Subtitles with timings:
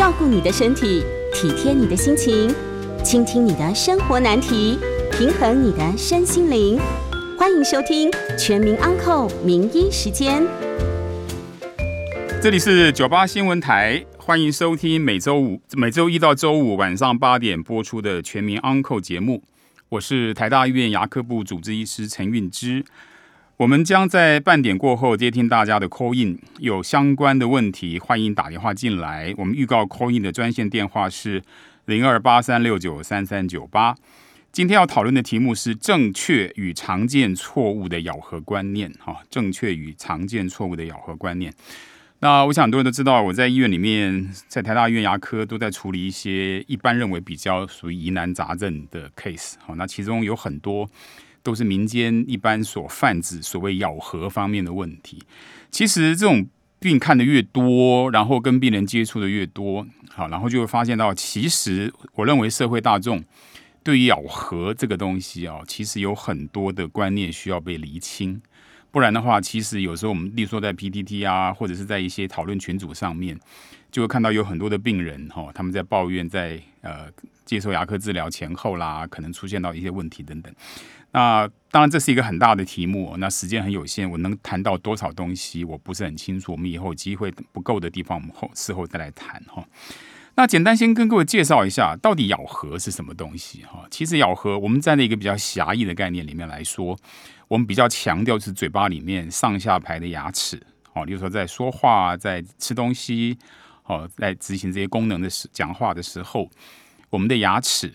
[0.00, 2.50] 照顾你的身体，体贴你的心情，
[3.04, 4.78] 倾听你的生活难题，
[5.12, 6.80] 平衡你的身心灵。
[7.38, 10.42] 欢迎收听《全民安扣名医时间》。
[12.40, 19.42] 这里是九八新闻台，欢迎收听每周五、每周一到周五晚上八点播出的《全民安扣节目。
[19.90, 22.82] 我是台大医院牙科部主治医师陈运之。
[23.60, 29.34] 我们将在半点过后接听大家的 call in，有相关的问题欢迎打电话进来。
[29.36, 31.42] 我们预告 call in 的专线电话是
[31.84, 33.94] 零二八三六九三三九八。
[34.50, 38.90] 今天要讨论的题目是正确与常见错误的咬合观念。
[38.98, 41.52] 哈，正确与常见错误的咬合观念。
[42.20, 49.56] 那我想很多人都知道，我在医院里面，在台大医院牙科都在处理一些一般认为比较属于疑难杂症的 case。
[49.58, 50.88] 好，那其中有很多。
[51.42, 55.22] 都是民间一般所泛指所谓咬合方面的问题。
[55.70, 56.46] 其实这种
[56.78, 63.22] 病看的越多，然后跟病人接触的越多，好，然后就会发现到，其实我认为社会大众
[63.82, 68.40] 对于咬合这个东西啊，其实有很多的观念需要被厘清。
[68.90, 73.38] 不然的话，其实有时候我们，例如说在 PTT 啊，或者是在一些讨论群组上面，
[73.92, 77.06] 就会看到有很多的病人哈，他们在抱怨在呃
[77.44, 80.52] 接受牙科治疗前后啦，可能出现到一些问题等等。
[81.12, 83.14] 那当然，这是一个很大的题目。
[83.18, 86.52] 那时间很有限，我能谈到多少东西，我不是很清楚。
[86.52, 89.64] 我们以后机会不够的地方，我们后事后再来谈哈。
[90.36, 93.84] 那简单先跟各位介绍一下，到底咬合是什么东西哈？
[93.90, 96.96] 其实咬合，我们站在一个比较狭义的概念里面来说，
[97.48, 100.60] 我们比较强调是嘴巴里面上下排的牙齿
[100.92, 103.36] 哦，比如说在说话、在吃东西
[103.84, 106.48] 哦，在执行这些功能的时讲话的时候，
[107.10, 107.92] 我们的牙齿。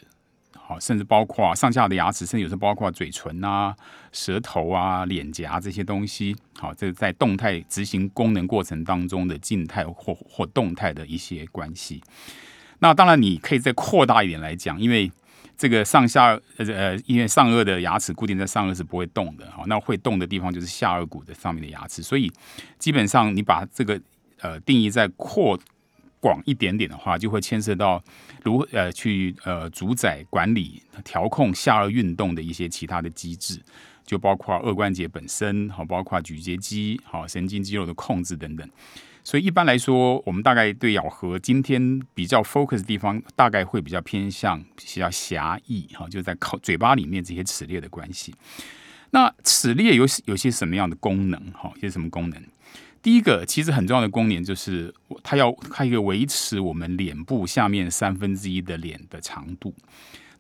[0.67, 3.75] 好，甚至包括上下的牙齿，甚至有时候包括嘴唇啊、
[4.11, 6.35] 舌头啊、脸颊这些东西。
[6.57, 12.01] 好，这在动态执行功能过程当中的静态或或动态的一些关系。
[12.79, 15.11] 那当然，你可以再扩大一点来讲，因为
[15.55, 19.47] 这个上下呃呃，因为上颚的牙齿固定在上颚是不会动的。
[19.51, 22.01] 好，那会动的地方就是下颚骨的上面的牙齿。
[22.01, 22.31] 所以
[22.79, 24.01] 基本上你把这个
[24.41, 25.59] 呃定义在扩。
[26.25, 28.03] 广一点点的话，就会牵涉到
[28.43, 33.61] 如呃去呃主宰管理调控下颚运动的一些其他的机制，
[34.03, 38.67] 就包括颚关节本身，好，包括咀嚼肌，好，神经肌肉的控制等等。
[39.23, 48.33] 所以一般来说，我们大概对咬合今天比较 focus 的地方，大概会比较偏向比较狭义，哈，就在口嘴巴里面这些齿列的关系。
[49.11, 51.39] 那齿列有有些什么样的功能？
[51.51, 52.43] 哈，有些什么功能？
[53.05, 59.71] 第一个其实很重要的功能就是，它要它一个维持我们脸部下面三分之一的脸的长度。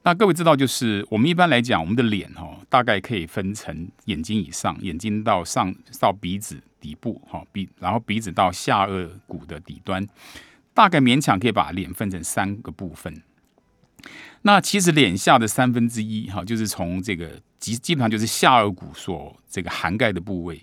[0.01, 10.03] 那各位知道，就是我们一般来讲，我们的脸哈，大概可以分成眼睛以上，眼睛到上到鼻子底部哈，鼻然后鼻子到下颚骨的底端，
[10.73, 13.21] 大概勉强可以把脸分成三个部分。
[14.41, 20.59] 那其实脸下的三分之一哈，就是从这个基基本上就是下颚骨所这个涵盖的部位。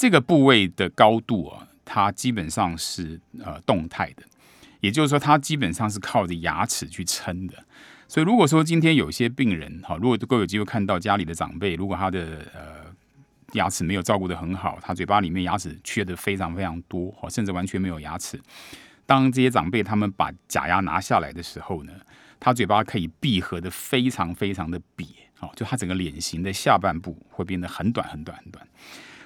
[0.00, 4.22] 这个部位的高度啊，它基本上是呃动态的，
[4.80, 7.54] 也就是说，它基本上是靠着牙齿去撑的。
[8.08, 12.90] 所以，如果说今天有些病人哈，如果各位有机会看到家里的长辈，如果他的呃
[13.52, 18.40] 牙齿没有照顾的很好，他嘴巴里面牙齿缺的非常非常多，哈，甚至完全没有牙齿。
[19.04, 21.92] 当这些长辈他们把假牙拿下来的时候呢，
[22.38, 25.08] 他嘴巴可以闭合的非常非常的瘪，
[25.40, 28.66] 哦，就他整个脸型的下半部会变得很短很短很短。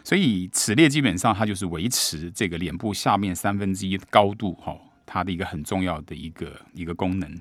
[0.05, 7.41] 所以齿列基本上它就是维持这个脸部下面三分之一高度哈，它的一个很重要的一个一个功能。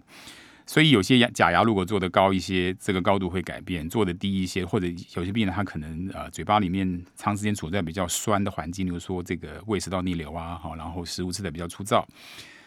[0.66, 12.08] 所以有些牙假牙如果做的高一些，这个高度会改变；做的低一些，或者有些病人他可能呃嘴巴里面长时间处在比较酸的环境，比如说这个胃食道逆流啊，好，然后食物吃的比较粗糙，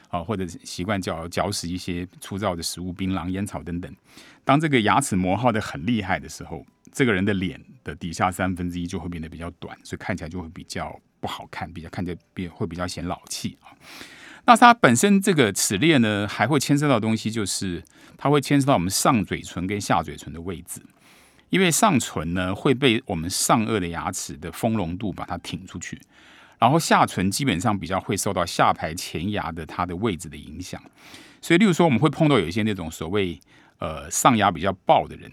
[0.08, 3.90] 好，或者习惯嚼嚼食一些粗糙的食物，槟榔、烟草等等。
[4.44, 6.66] 当这个牙齿磨耗的很厉害的时候。
[6.92, 13.70] 这个人的脸的底下三分之一就会变得比较短，所以看起来就会比较不好看，比较看起来变会比较显老气啊。
[14.44, 17.82] 那它本身这个齿列呢，还会牵涉到东西，就是
[18.18, 20.82] 它会牵涉到我们上嘴唇跟下嘴唇的位置，
[21.50, 26.00] 因为上唇呢会被我们上颚的牙齿的丰隆度把它挺出去，
[26.58, 30.82] 然后下唇基本上比较会受到下排前牙的它的位置的影响，
[31.40, 33.40] 所以例如说我们会碰到有一些那种所谓
[33.78, 35.30] 呃上牙比较爆的人。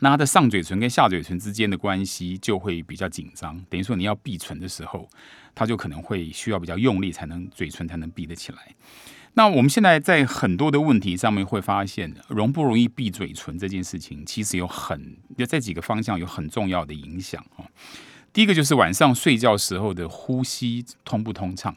[0.00, 5.08] 那它的上嘴唇跟下嘴唇之间的关系就会比较紧张，等于说你要闭唇的时候，
[5.54, 8.58] 它就可能会需要比较用力才能嘴唇才能闭得起来。
[9.36, 17.64] 那我们现在在很多的问题上面会发现，容不容易闭嘴唇这件事情，其实有很就这几个方向有很重要的影响哦。
[18.32, 21.74] 第一个就是晚上睡觉时候的呼吸通不通畅，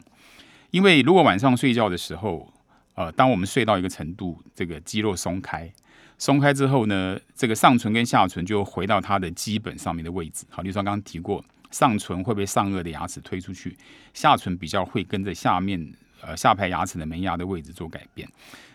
[0.70, 2.52] 因为如果晚上睡觉的时候，
[2.94, 5.72] 呃，当我们睡到一个程度，这个肌肉松开，
[6.18, 10.44] 松开之后呢，这个上唇跟下唇就回到它的基本上面的位置。
[10.50, 13.76] 好，例如说刚刚提过，上唇会被上颚的牙齿推出去，
[14.12, 18.28] 下唇比较会跟着下面呃下排牙齿的门牙的位置做改变。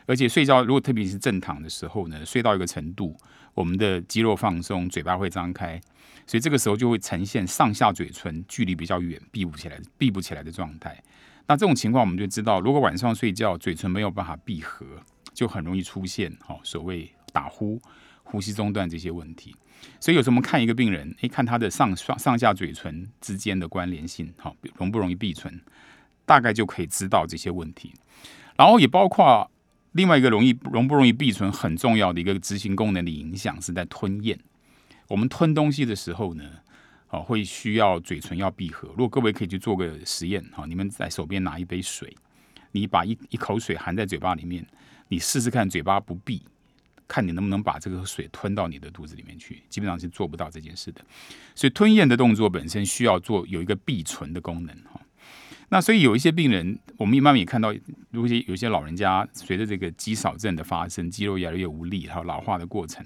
[0.05, 3.15] 而且睡觉如果特别是正躺的时候呢，睡到一个程度，
[3.53, 5.79] 我们的肌肉放松，嘴巴会张开，
[6.25, 11.01] 所以这个时候就会呈现上下嘴唇距离比较远，闭不起来、闭不起来的状态。
[11.47, 14.85] 那这种情况我们就知道，如果晚上睡觉嘴唇没有办法闭合，
[15.33, 17.81] 就很容易出现哦所谓打呼、
[18.23, 19.53] 呼吸中断这些问题。
[19.99, 25.59] 所以有时候我们看一个病人，诶，看他的上上上下嘴唇之间的关联性，好容不容易闭唇，
[26.25, 27.93] 大概就可以知道这些问题。
[28.55, 29.49] 然后也包括。
[29.95, 34.35] 另外一个容易容不容易闭唇很重要的一个执行功能的影响是在吞咽。
[35.07, 36.43] 我们吞东西的时候呢，
[37.09, 38.87] 哦，会需要嘴唇要闭合。
[38.87, 42.11] 如果各位可以去做个实验，哈，你们在手边拿一杯水，
[42.71, 44.65] 你把一一口水含在嘴巴里面，
[45.09, 46.41] 你试试看嘴巴不闭，
[47.07, 49.61] 看你能不能把这个水吞到你的肚子里面去。
[49.69, 51.01] 基本上是做不到这件事的。
[51.55, 55.01] 所以吞咽的动作本身需要做有一个闭唇的功能，哈。
[55.69, 57.73] 那所以有一些病人，我们慢慢也看到，
[58.11, 63.03] 如果有些老人家随着这个肌少症的发生，肌肉越来越无力，还有老化的过程，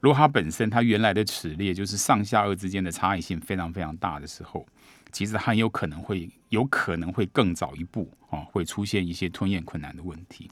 [0.00, 4.66] 如果他本身他原来的齿列就是上下颚之间的差异性非常非常大的时候，
[5.12, 10.50] 其实很有可能会有可能会更早一步啊，会出现一些吞咽困难的问题。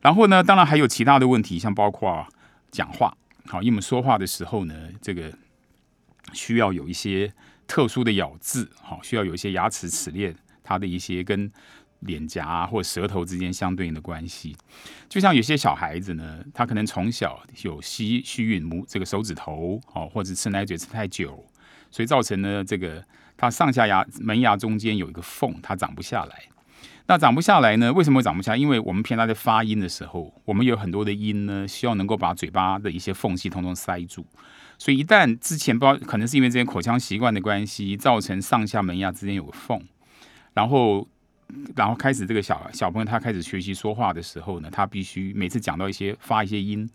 [0.00, 2.26] 然后呢，当然还有其他的问题，像包括
[2.70, 3.16] 讲话，
[3.46, 5.32] 好，因为我们说话的时候呢，这个
[6.32, 7.32] 需要有一些
[7.66, 10.34] 特殊的咬字，好，需要有一些牙齿齿列。
[10.62, 11.50] 它的一些跟
[12.00, 14.56] 脸颊或舌头之间相对应的关系，
[15.08, 21.44] 就像有些小孩子呢，他可能从小有吸吸吮母这个手指头哦，或者吃奶嘴吃太久，
[21.90, 23.04] 所以造成呢这个
[23.36, 26.44] 他上下牙门牙中间有一个缝，它长不下来。
[27.10, 27.92] 那长不下来呢？
[27.92, 28.56] 为什么会长不下来？
[28.56, 34.24] 因为我们平常在发音的时候，我们有很多的音呢，希望能够把嘴巴的一些缝隙通通塞住。
[34.78, 39.82] 所以一旦之前不知道，可能是因为这些口腔习惯的关系，造成上下门牙之间有个缝。
[40.54, 41.08] 然后，
[41.74, 46.88] 然后开始这个小小朋友他开始学习说话的时候呢，他必须每次讲到一些发一些音，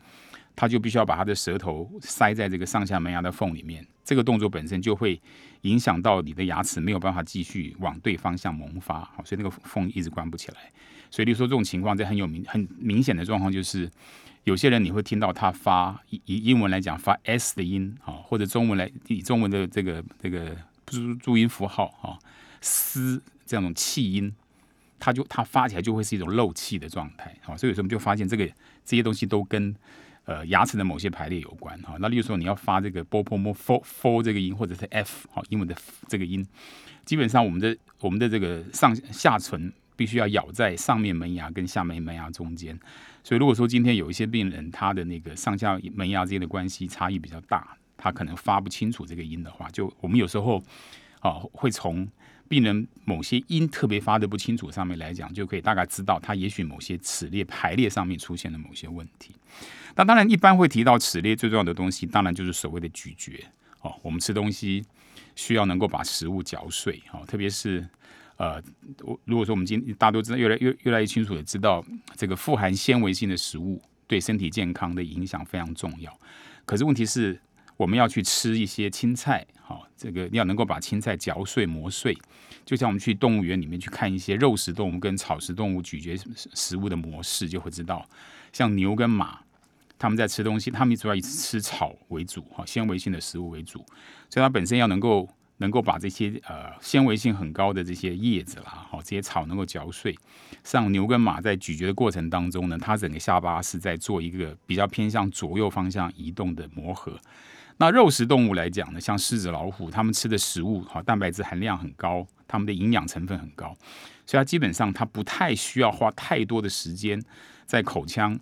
[0.55, 3.85] 他就必须要把他的舌头塞在这个上下门牙的缝里面。
[4.05, 5.21] 这个动作本身就会
[5.65, 10.57] 影响到你的牙齿没有办法继续往对方向萌发，好，所以那个缝一直关不起来。
[11.11, 13.89] 所以，例如说这种情况，这很有明很明显的状况就是，
[14.45, 22.17] 有些人你会听到他发以英文来讲发 s 的音，啊，或者中文来以中文的这个这个注注音符号，啊，
[22.61, 23.21] 嘶。
[23.47, 24.33] 这样种气音，
[24.97, 28.43] 它就它发起来就会是一种漏气的状态，啊，所以有时候我们就发现这个
[28.83, 29.71] 这些东西都跟
[30.25, 31.95] 呃牙齿的某些排列有关，哈。
[31.99, 35.75] 那例如说你要发这个 b p m f f 这个音，或者是 f 好英文的
[36.07, 36.45] 这个音，
[37.05, 42.77] 基本上我们的我们的这个上下唇必须要咬在上面门牙跟下面门牙中间，
[43.23, 50.61] 所以如果说今天有一些病人他的那个上下门牙之间的关系差异比较大，他可能发不清楚这个音的话，就我们有时候
[51.19, 52.07] 啊会从
[52.47, 59.35] 病人某些音特别发的不清楚，上面来讲就可以大概知道他也许某些齿列排列上面出现了某些问题。
[59.95, 63.43] 那当然一般会提到齿列最重要的东西，当然就是所谓的咀嚼
[63.81, 63.93] 哦。
[64.01, 64.83] 我们吃东西
[65.35, 67.87] 需要能够把食物嚼碎哦，特别是
[68.37, 68.61] 呃，
[69.01, 71.83] 我如果说我们今大家都知道越来越越来越清楚的知道
[72.15, 76.15] 这个富含纤维性的食物对身体健康的影响非常重要。
[76.65, 77.39] 可是问题是。
[77.77, 82.17] 我们要去吃一些青菜，好，这个要能够把青菜嚼碎磨碎，
[82.63, 86.17] 就像我们去动物园里面去看一些肉食动物跟草食动物咀嚼
[86.53, 88.07] 食物的模式，就会知道，
[88.53, 89.39] 像牛跟马，
[89.99, 93.79] 他们在吃东西，他们主要以吃草为主，哈，纤维性的食物为主，
[94.29, 95.27] 所以它本身要能够
[95.57, 100.15] 能够把这些呃纤维性很高的这些叶子啦，好，这些草能够嚼碎。
[100.63, 107.19] 像牛跟马在咀嚼的过程当中呢，它整个下巴是在做一个比较偏向左右方向移动的磨合。
[107.77, 113.75] 那肉食动物来讲呢，像狮子、老虎，它们吃的食物哈，蛋白质含量很高，它们的营养成分很高，
[114.25, 117.21] 所以它基本上它不太需要花太多的时间
[117.65, 118.39] 在口腔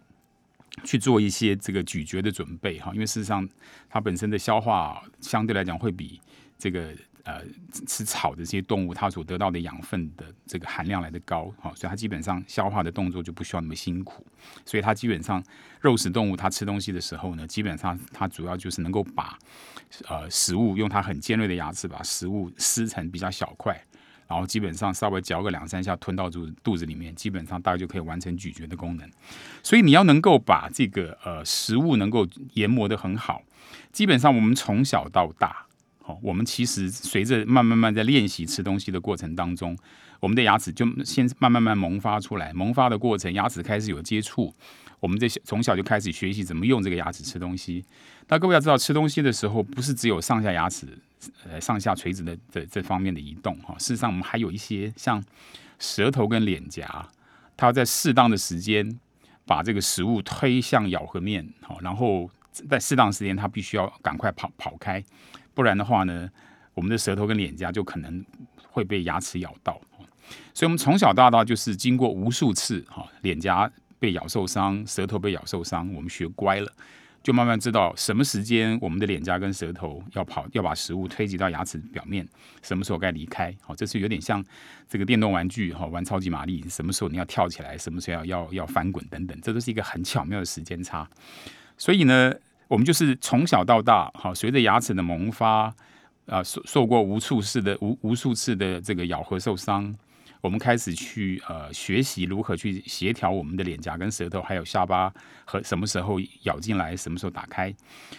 [0.83, 3.47] 去做一些这个咀嚼的准备哈，因为事实上
[3.89, 6.19] 它本身的消化相对来讲会比
[6.57, 6.93] 这个。
[7.25, 7.41] 呃，
[7.87, 14.27] 吃草的这些动物，它所得到的养分的这个含量来的高，哈，所以它基本上消化的动作就不需要那么辛苦。
[14.65, 15.41] 所以它基本上
[15.79, 19.39] 肉食动物，它吃东西的时候呢，基本上它主要就是能够把
[20.09, 23.73] 呃食物用它很尖锐的牙齿把食物撕成比较小块，
[24.27, 29.09] 然后基本上稍微嚼个两三下吞到肚肚子里面，基本上大概就可以完成咀嚼的功能。
[29.63, 33.43] 所以你要能够把这个呃食物能够研磨的很好，
[33.93, 35.67] 基本上我们从小到大。
[36.05, 39.77] 好，我们其实随着慢慢慢在练习吃东西的过程当中，
[40.19, 42.51] 我们的牙齿就先慢慢慢萌发出来。
[42.51, 44.53] 萌发的过程，牙齿开始有接触，
[44.99, 47.85] 我们这些从小就开始学习怎么用这个牙齿吃东西。
[48.27, 50.85] 那各位要知道，吃东西的时候不是只有上下牙齿
[51.49, 55.23] 呃上下垂直的这这方面的移动哈，事实上我们还有一些像
[55.79, 57.07] 舌头跟脸颊，
[57.55, 58.99] 它在适当的时间
[59.45, 65.01] 把这个食物推向咬合面，好，然后在适当时间它必须要赶快跑跑开。
[65.53, 66.29] 不然的话呢，
[66.73, 68.25] 我们的舌头跟脸颊就可能
[68.69, 69.79] 会被牙齿咬到。
[70.53, 73.69] 所以，我们从小到大就是经过无数次哈，脸颊
[73.99, 76.71] 被咬受伤，舌头被咬受伤，我们学乖了，
[77.21, 82.27] 就慢慢知道什么时间我们的脸颊跟舌头要跑，要把食物推及到牙齿表面，
[82.61, 83.53] 什么时候该离开。
[83.61, 84.43] 好，这是有点像
[84.87, 91.07] 这个电动玩具哈，玩超级玛丽，什么时候你要跳起来，什么时候要要要翻滚等等，这都是一个很巧妙的时间差。
[91.77, 92.33] 所以呢。
[92.67, 95.73] 我们就是从小到大，好，随着牙齿的萌发，
[96.25, 99.93] 啊，受受过无数次的无无数次的这个咬合受伤，
[100.41, 105.13] 我们开始去呃学习如何去协调我们的脸颊跟舌头，还有下巴
[105.45, 107.73] 和什么时候咬进来，什么时候打开。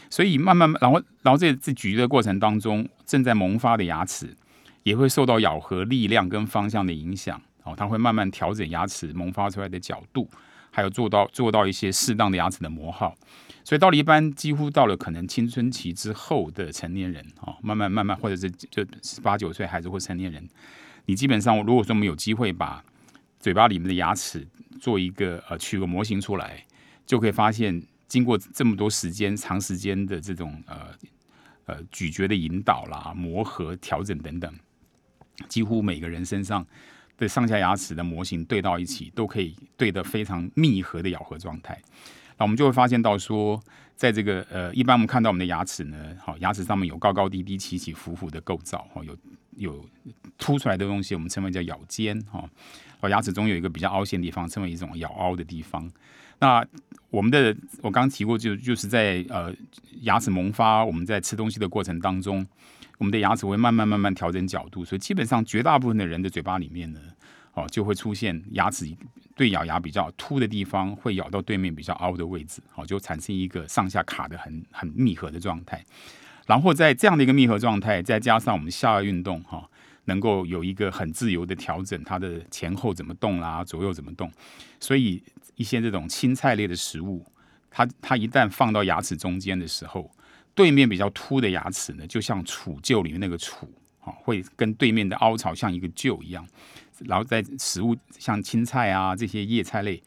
[0.09, 4.37] 所以慢慢，然后然后在这咀嚼的过程当中，正在萌发的牙齿
[4.83, 10.29] 也会受到咬合力量跟方向的影响，哦，它会慢慢调整牙齿萌发出来的角度，
[10.71, 13.15] 还有做到做到一些适当的牙齿的磨耗。
[13.65, 20.47] 所以到了一般几乎到了可能青春期之后的成年人啊，慢慢慢慢，或者是就十八九岁孩子或成年人，
[21.07, 22.85] 你基本上如果说我们有机会把
[23.41, 24.47] 嘴巴里面的牙齿
[24.79, 26.63] 做一个呃取个模型出来，
[27.07, 30.89] 就可以发现，经过这么多时间长时间的这种呃
[31.65, 34.55] 呃咀嚼的引导啦、磨合、调整等等，
[35.49, 36.67] 几乎每个人身上
[37.17, 41.81] 的上下牙齿的模型对到一起，都可以对得非常密合的咬合状态。
[42.37, 43.63] 那我们就会发现到说，
[43.95, 49.17] 在这个呃，一般我们看到我们的牙齿呢，好，牙齿上面有高高低低、起起伏伏的构造，哈，有
[49.57, 49.85] 有
[50.37, 52.49] 凸出来的东西，我们称为叫咬尖，哈，
[53.01, 55.89] 哦，牙齿中有一个比较凹陷的地方，称为一种咬凹的地方。
[56.41, 56.67] 那
[57.11, 59.55] 我们的我刚刚提过，就就是在呃
[60.01, 62.45] 牙齿萌发，我们在吃东西的过程当中，
[62.99, 67.01] 我们的牙齿会慢慢慢慢调整角度，所以基本上绝大部分的人的嘴巴里面呢。
[67.55, 68.87] 哦，就会出现牙齿
[69.37, 75.85] 对咬牙比较凸的地方，会咬到对面比较凹的位置，好，就产生一个上下卡的很很密合的状态。
[76.47, 79.69] 然后在这样的一个密合状态，再加上我们下颚运动，哈，
[80.05, 84.31] 能够有一个很自由的调整它的前后怎么动啦，左右怎么动。
[84.79, 85.23] 所以
[85.57, 87.25] 一些这种青菜类的食物，
[87.71, 90.11] 它它一旦放到牙齿中间的时候，
[90.55, 93.67] 对面比较凸的牙齿呢，就像杵臼里面那个杵，
[94.05, 96.47] 哈，会跟对面的凹槽像一个臼一样。
[97.07, 100.01] 然后在食物像青菜啊这些叶菜类，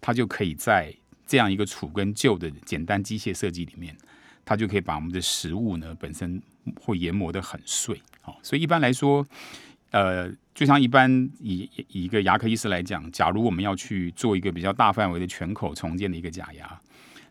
[0.00, 0.94] 它就可以在
[1.26, 3.96] 这样一个杵跟臼的简单机械设计里面，
[4.44, 6.42] 它就可以把我们的食物呢本身
[6.80, 7.98] 会研磨的很碎。
[8.20, 9.26] 好，所以一般来说，
[9.90, 16.80] 呃，就像一般以以一个牙科医师来讲，假如我们要去做一个比较大范围的全口重建的一个假牙，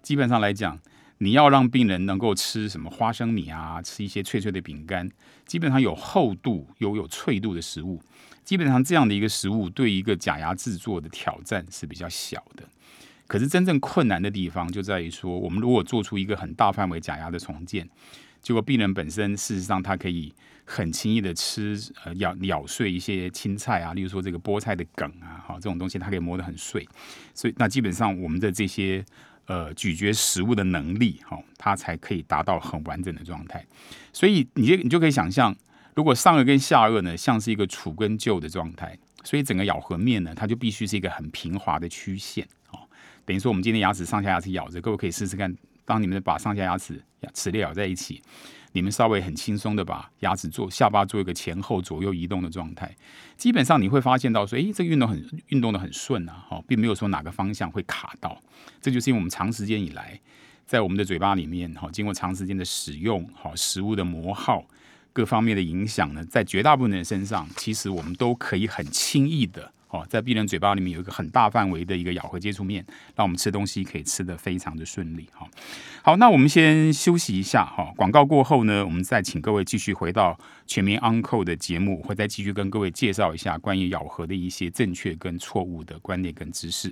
[0.02, 0.80] 基本上来讲，
[1.24, 5.10] 你要让病人能够吃什么花生米啊，吃一些脆脆的饼干，
[5.46, 8.02] 基本上有厚度又有脆度的食物。
[8.44, 12.68] 基本上这样的一个食物对一个假牙制作的挑战是比较小的，
[13.26, 17.88] 可是真正困难的地方就在于说，我们如果做出一个很大范围假牙的重建，
[18.42, 20.34] 结果病人本身事实上他可以
[20.66, 26.86] 很轻易的吃呃咬咬碎一些青菜啊，例如说这个菠菜的梗啊，哈这种东西它可以磨得很碎，
[27.34, 29.06] 所以那基本上我们的这些
[29.46, 33.66] 呃咀嚼食物的能力哈，它才可以达到很完整的状态，
[34.12, 35.56] 所以你就你就可以想象。
[35.96, 42.80] 如果上颚跟下颚呢，像是一个杵跟臼的状态，所以整个咬合面呢，它就必须是一个很平滑的曲线哦。
[43.26, 47.00] 等于说，我们今天牙齿上下牙齿咬着，各位可以试试看，当你们把上下牙齿
[47.34, 48.22] 齿列咬在一起，
[48.74, 52.96] 你们稍微很轻松的把牙齿做下巴做一个前后左右移动的状态，
[53.38, 58.40] 基本上你会发现到说，诶，这个运动很运动的很顺啊，哈，并没有说哪个方向会卡到。
[58.82, 60.20] 这就是因为我们长时间以来
[60.66, 64.66] 在我们的嘴巴里面，哈，经过长时间的使用，好食物的磨耗。
[65.16, 72.84] 各方面的影响呢，在绝大部分人身上，其实我们都可以很轻易的哦，在病人嘴巴里面有一个很大范围的一个咬合接触面，
[73.16, 75.48] 让我们吃东西可以吃得非常的顺利哈。
[76.02, 80.36] 好，那我们先休息一下哈，广告过后呢，我们再请各位继续回到
[80.66, 86.92] 全民 Uncle 的节目，会再继续跟各位介绍一下关于咬合的一些正确跟错误的观念跟知识。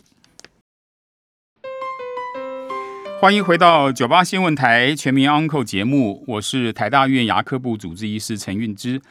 [3.20, 9.02] 欢迎回到九八新闻台全民 Uncle 节目，我是台大院牙科部主治医师陈运之。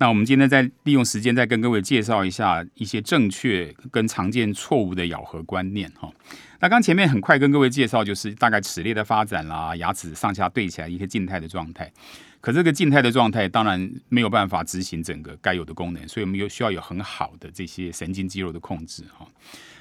[0.00, 6.10] 那我们今天再利用时间再跟各位介绍一下一些正确跟常见错误的咬合观念哈。
[6.58, 11.92] 那刚前面很快跟各位介绍，就是大概齿列的发展啦，牙齿上下对起来一些静态的状态。
[12.40, 19.26] 可这个静态的状态当然没有办法执行整个该有的功能，所以我们有需要有很好的这些神经肌肉的控制哈。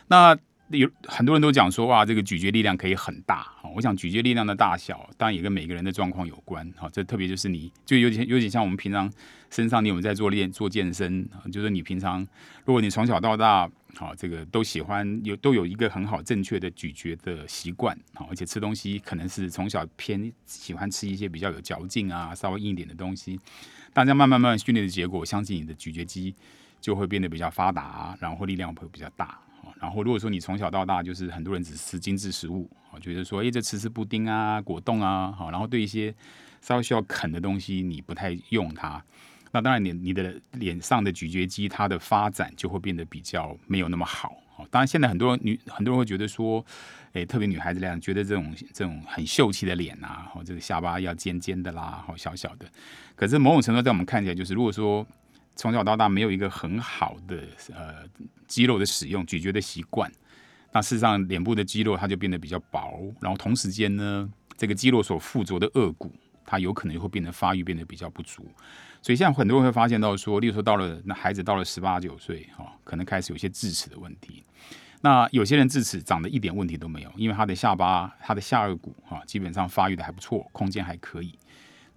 [0.07, 0.38] 那
[0.69, 3.69] 有很多人都讲说哇，这个咀嚼力量可以很大哈。
[3.75, 6.88] 我想咀嚼力量的大小，当然也跟每个人的状况有关哈。
[6.93, 9.11] 这特别就是你就有点有点像我们平常
[9.49, 12.19] 身上你有没有在做练做健身，就是你平常
[12.65, 23.39] 如果你从小到大好这个都喜欢有都有一个很好正确的咀嚼的习惯好，而且吃东西可能是从小偏喜欢吃一些比较有嚼劲啊稍微硬一点的东西，
[23.91, 26.35] 大家慢慢慢训练的结果，相信你的咀嚼肌
[26.79, 29.39] 就会变得比较发达，然后力量会比较大。
[29.79, 36.13] 然后，如果说你从小到大就是很多人只吃精致食物，啊，觉得说，哎，这吃吃布丁啊、果冻啊，好，然后对一些
[36.59, 39.01] 稍微需要啃的东西，你不太用它，
[39.53, 44.36] 那当然，你你的脸上的咀嚼肌它的发展就会变得比较没有那么好。
[44.69, 46.65] 当然，现在很多女很多人会觉得说，
[47.13, 52.65] 哎，特别女孩子来讲，觉得这种这种很秀气的脸呐，哦，这个下巴要尖尖的啦，好小小的。
[53.15, 55.07] 可是某种程度在我们看起来，就是如果说。
[55.60, 57.44] 从小到大没有一个很好的
[57.75, 58.08] 呃
[58.48, 60.10] 肌肉的使用咀嚼的习惯，
[60.72, 66.13] 那事实上脸部的肌肉它就变得比较薄，然后同时间呢，这个肌肉所附着的颚骨，
[66.46, 68.50] 它有可能会变得发育变得比较不足，
[69.01, 74.42] 所以现在很多人会发现到说，例如说到了那孩子到了十八九岁哈，可能开始有些智齿的问题，
[75.01, 81.38] 那有些人智齿长得一点问题都没有，因为他的下巴他的下颚骨哈基本上发育的还不错，空间还可以。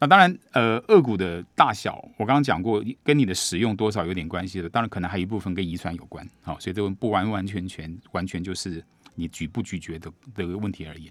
[0.02, 4.68] 那当然，呃，颚骨的大小，我刚刚讲过，跟你的使用多少有点关系的。
[4.68, 11.08] 当然，可能还有一部分跟遗传有关，好，所以这个不完完全全完全就是你咀不咀嚼的的问题而已。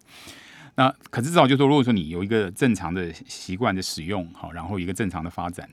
[0.76, 5.70] 那可是至少就说，如果说你有一个正常的习惯的使用，好，然后一个正常的发展，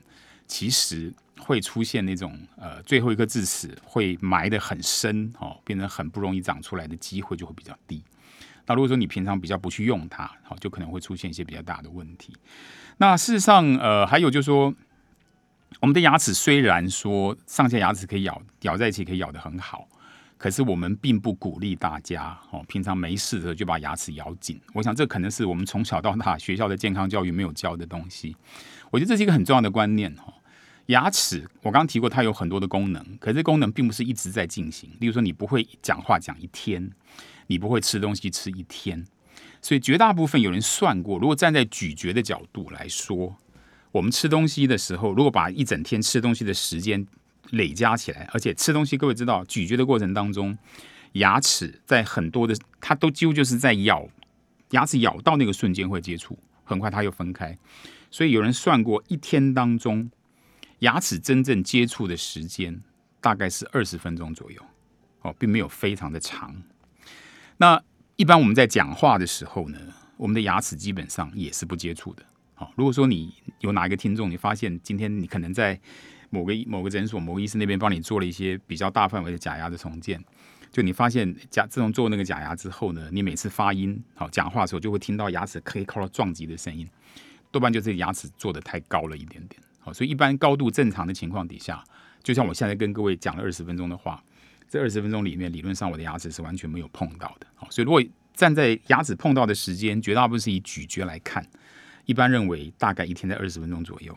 [0.47, 8.01] 其实会出现那种呃最后一颗智齿会埋得很深，哦，变成很不容易长出来的机会就会比较低。
[8.69, 12.31] 那如果说你平常比较不去用它，好，就可能会出现一些比较大的问题。
[12.97, 14.71] 那事实上，呃，还有就是说，
[15.79, 19.87] 我们的牙齿虽然说上下牙齿可以咬咬在一起，可以咬得很好，
[20.37, 24.61] 可是我们并不鼓励大家哦，平常没事的时候就把牙齿咬紧。
[24.75, 28.35] 我想这可能是我们从小到大学校的健康教育没有教的东西。
[28.91, 30.33] 我觉得这是一个很重要的观念哦。
[30.85, 34.91] 牙齿我刚刚提过，它有很多的功能，可是功能并不是一直在进行。
[34.99, 36.91] 例如说，你不会讲话讲一天，
[37.49, 39.05] 你不会吃东西吃一天。
[39.61, 43.35] 所以绝大部分有人算过，如果站在咀嚼的角度来说，
[43.91, 47.05] 我们吃东西的时候，如果把一整天吃东西的时间
[47.49, 50.57] 累加起来，而且吃东西，各位知道，咀嚼的过程当中，
[51.13, 54.07] 牙齿在很多的，它都几乎就是在咬，
[54.69, 57.57] 牙齿咬到那个瞬间会接触，很快它又分开。
[58.11, 60.09] 所以有人算过，一天当中
[60.79, 62.81] 牙齿真正接触的时间
[63.19, 64.61] 大概是二十分钟左右，
[65.23, 66.55] 哦，并没有非常的长。
[67.61, 67.83] 那
[68.15, 69.77] 一般我们在讲话的时候呢，
[70.15, 72.23] 我们的牙齿基本上也是不接触的。
[72.55, 75.77] 好，如果说你有哪一个听众，你发现今天你可能在
[76.29, 80.23] 某个某个诊所、某个医生那边帮你做了一些比较大范围的假牙的重建，
[80.71, 86.87] 就你发现假自从做那个假牙之后呢，你每次发音好讲话的时候，就会听到牙齿可以靠到撞击的声音，
[87.51, 89.61] 多半就是牙齿做的太高了一点点。
[89.79, 91.83] 好，所以一般高度正常的情况底下，
[92.23, 94.23] 就像我现在跟各位讲了二十分钟的话。
[94.69, 97.47] 这二十分钟里面，理论上我的牙齿是完全没有碰到的。
[97.55, 98.01] 好，所以如果
[98.35, 101.43] 站在牙齿碰到的时间，绝大部分是以咀嚼来看，
[102.05, 104.15] 一般认为大概一天在二十分钟左右。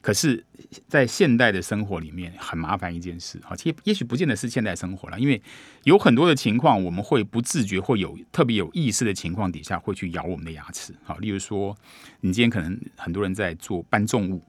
[0.00, 0.44] 可是，
[0.88, 3.38] 在现代的生活里面，很麻烦一件事。
[3.44, 5.40] 好，其实也许不见得是现代生活了，因为
[5.84, 10.94] 有很多的情况，我们会不自觉或有特别有意识的情况底下，会去咬我们的牙齿。
[11.04, 11.76] 好，例如说，
[12.22, 14.42] 你今天可能很多人在做搬重物，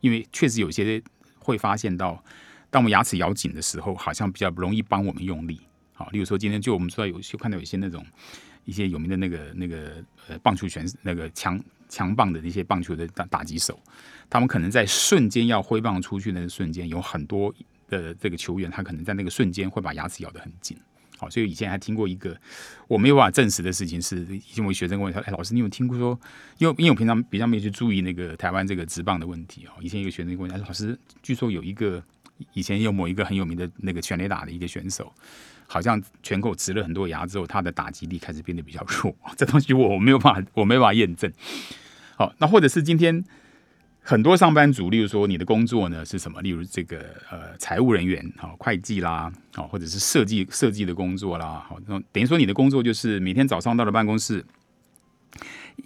[0.00, 1.02] 因为确实有些
[1.40, 2.22] 会发现到。
[2.76, 5.58] 当我们牙齿咬紧的时候，好像比较容易帮我们用力。
[5.94, 8.04] 好，例如说今天就我们说有些看到有一些那种
[8.66, 11.58] 一些有名的那个那个呃棒球选那个强
[11.88, 13.80] 强棒的那些棒球的打打击手，
[14.28, 17.50] 他们可能在瞬间要挥棒出去那个瞬间，有很多
[17.88, 20.76] 的这个球员他可能在那个瞬间会把牙齿咬得很紧。
[21.16, 22.38] 好，所以以前还听过一个
[22.88, 26.20] 我没有办法证实的事情，是以前我学生问他：“哎，老师，你有听过说？
[26.58, 29.70] 因为因为我平常比较没有去注意那个台湾这个职棒的问题哦。
[29.80, 32.04] 以前一个学生问他说，老师，据说有一个。”
[32.52, 35.12] 以前有某一个很有名的那个全垒打的一个选手，
[35.66, 39.14] 好像全口植了很多牙之后，他的打击力开始变得比较弱。
[39.36, 41.32] 这东西我没有办法，我没办法验证。
[42.16, 43.24] 好，那或者是今天
[44.00, 46.40] 很多上班族，例如说你的工作呢是什么？
[46.42, 46.98] 例如这个
[47.30, 51.78] 呃财务人员，好会计啦，好或者是设计设计的工作啦，好，
[52.12, 54.44] 等于说你的工作就是每天早上到了办公室，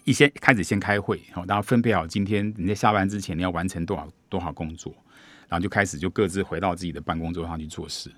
[0.05, 4.95] 一先开始先开会，好，然后分配好今天你在下班之前你要完成多少多少工作。
[5.51, 8.11] 然后就开始就各自回到自己的办公桌上去做事。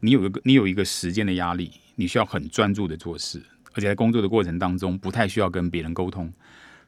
[0.00, 3.40] 你有一个你有一个时间的压力，你需要很专注的做事，
[3.72, 6.30] 而且在工作的过程当中不太需要跟别人沟通。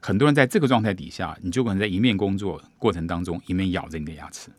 [0.01, 4.51] 很多人在这个状态底下，你就可能在一面工作过程当中一面咬着你的牙齿。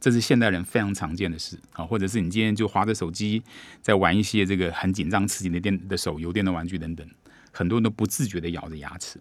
[0.00, 3.42] 这是现代人非常常见的事啊，或者是你今天就划着手机，
[3.82, 7.06] 在玩一些这个很紧张刺激的电的手游、电动玩具等等，
[7.52, 9.20] 很多人都不自觉的咬着牙齿。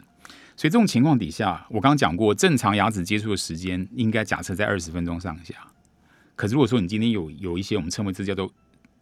[0.58, 5.56] 所以这种情况底下，我刚刚讲过，正常牙齿接触的时间应该假设在二十分钟上下。
[6.36, 8.52] 可是如果说你今天有有一些我们称为这叫做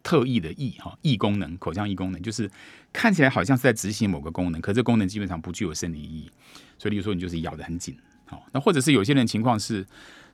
[0.02, 2.48] 特异的异哈异功能，口腔异功能，就是
[2.92, 6.30] 看起来好像是在执行某个功能，可这功能基本上不具有生理意义。
[6.78, 9.84] 所以，例如说你就是咬得很紧，好，那或者是有些人情况是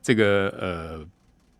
[0.03, 1.07] 这个呃。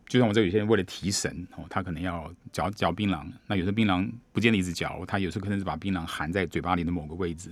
[0.09, 7.51] 就像我这有些人为了提神哦，他可能要嚼嚼槟榔，那有时候槟榔不见得一直嚼，他有时候可能是把槟榔含在嘴巴里的某个位置，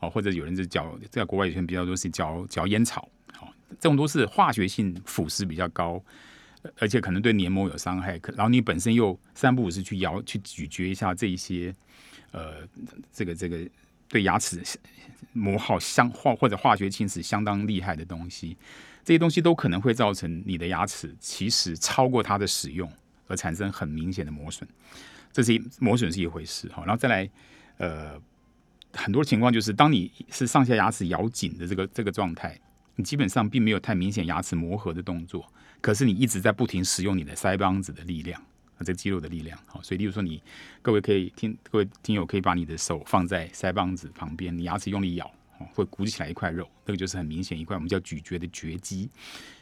[0.00, 3.08] 哦，或者有人是嚼，在国外有些人比较多是嚼嚼烟草，
[3.40, 6.02] 哦，这种都是化学性腐蚀比较高，
[6.78, 8.18] 而且可能对黏膜有伤害。
[8.18, 11.74] 可然后你本身又三不五时去咬去咀嚼一下这一些，
[12.32, 12.66] 呃，
[13.12, 13.58] 这个这个
[14.08, 14.62] 对牙齿
[15.32, 18.56] 磨耗相化或者化学侵蚀相当厉害的东西。
[19.02, 22.90] 这些东西都可能会造成你的牙齿其实超过它的使用
[23.26, 24.68] 而产生很明显的磨损，
[25.32, 26.82] 这是一磨损是一回事哈。
[26.84, 27.30] 然后再来，
[27.78, 28.20] 呃，
[28.92, 32.58] 很多情况就是当你是上下牙齿咬紧的这个这个状态，
[32.96, 35.46] 你基本上并没有太明显牙齿磨合的动作，
[35.80, 38.40] 可是你一直在不停使用你的腮帮子的力量
[38.76, 40.42] 啊，这肌肉的力量好，所以例如说你
[40.82, 45.30] 各位可以听各位听友可以把你的手放在腮帮子旁边，你牙齿用力咬。
[45.74, 49.10] 会鼓起来一块肉，那个就是很明显一块我们叫咀嚼的嚼肌。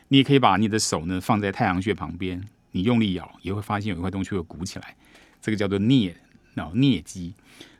[0.06, 4.94] 你也可以把你的手呢放在太阳穴旁边，你用力咬也会发现有一块东西会鼓起来，
[5.40, 6.14] 这个叫做颞
[6.54, 7.34] 脑颞肌。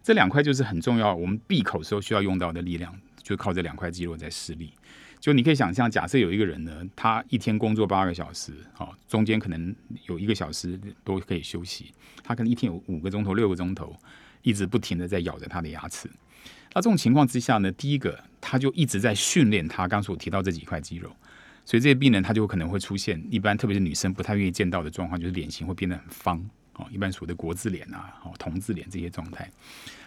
[0.08, 4.72] 这两块就是很重要，我们闭口时候需要用到的力量，就靠这两块肌肉在施力。
[5.20, 11.92] 就你可以想象，假设有一个人呢，他一天工作八个小时，哦，中间可能有一个小时都可以休息，
[12.24, 13.94] 他可能一天有五个钟头、六个钟头，
[14.40, 16.08] 一直不停的在咬着他的牙齿。
[16.72, 21.14] 那这种情况之下呢，第一个他就一直在训练他刚所提到这几块肌肉，
[21.66, 29.50] 所以这些病人他就可能会出现一般特别是女生不太愿意见到的状况，就是脸型会变得很方哦，一般所谓的国字脸啊、哦童字脸这些状态，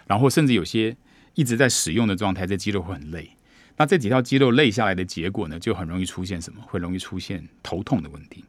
[0.08, 0.96] 然后甚至有些
[1.34, 3.32] 一直在使用的状态，这肌肉会很累。
[3.78, 6.62] 那这几条肌肉累下来的结果呢，就很容易出现什么？
[6.68, 8.44] 会容易出现头痛的问题。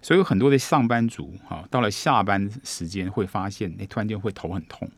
[0.00, 4.90] 所以有很多的上班族哈，到了下班时间会发现，哎，突然间会头很痛。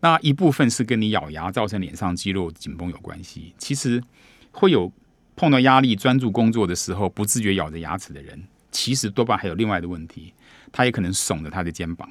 [0.00, 3.54] 那一部分是跟你咬牙造成脸上肌肉紧绷有关系。
[3.56, 4.02] 其实
[4.52, 4.92] 会有
[5.34, 10.34] 碰到压力、专注工作的时候不自觉咬着牙齿的人，其实多半还有另外的问题，
[10.70, 12.10] 他也可能耸着他的肩膀。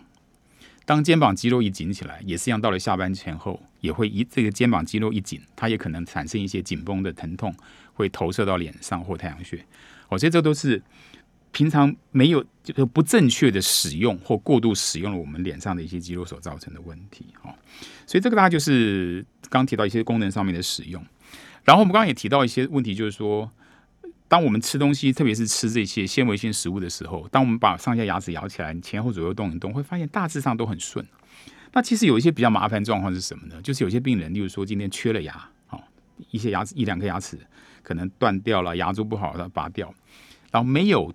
[0.87, 7.53] 当肩膀肌肉一紧起来，也是一样，到了下班前后也会一这个肩膀肌肉一紧，它也可能产生一些紧绷的疼痛，
[7.93, 9.63] 会投射到脸上或太阳穴。
[10.07, 10.81] 哦，所以这都是。
[11.53, 17.55] 平常没有就是不正确的使用或过度使用了我们脸上的一些肌肉所造成的问题哈，
[18.05, 21.03] 所以这个大家就是刚提到一些功能上面的使用，
[21.63, 23.49] 然后我们刚刚也提到一些问题，就是说，
[24.27, 31.05] 当我们吃东西，特别是吃这些纤维性食物的时候，当我们把上下牙齿咬起来，你前后左右动一动，会发现大致上都很顺。
[31.73, 33.61] 那其实有一些比较麻烦状况是什么呢？
[33.61, 35.81] 就是有些病人，例如说今天缺了牙，哦，
[36.31, 37.37] 一些牙齿一两颗牙齿
[37.83, 39.93] 可能断掉了，牙周不好的拔掉，
[40.51, 41.13] 然后没有。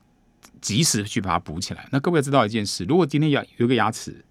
[0.61, 1.89] 及时去把它补起来。
[1.91, 4.25] 那各位要知道一件事：如果今天牙有个牙齿，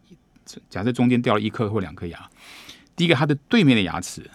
[0.70, 2.30] 假设中间掉了一颗或两颗牙，
[2.96, 4.30] 第一个它的对面的牙齿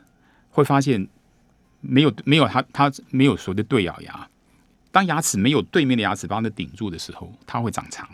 [0.50, 1.08] 会发现
[1.80, 4.28] 没有没有它它没有所谓的对咬牙。
[4.96, 8.08] 当牙齿没有对面的牙齿帮它顶住的时候，它会长长。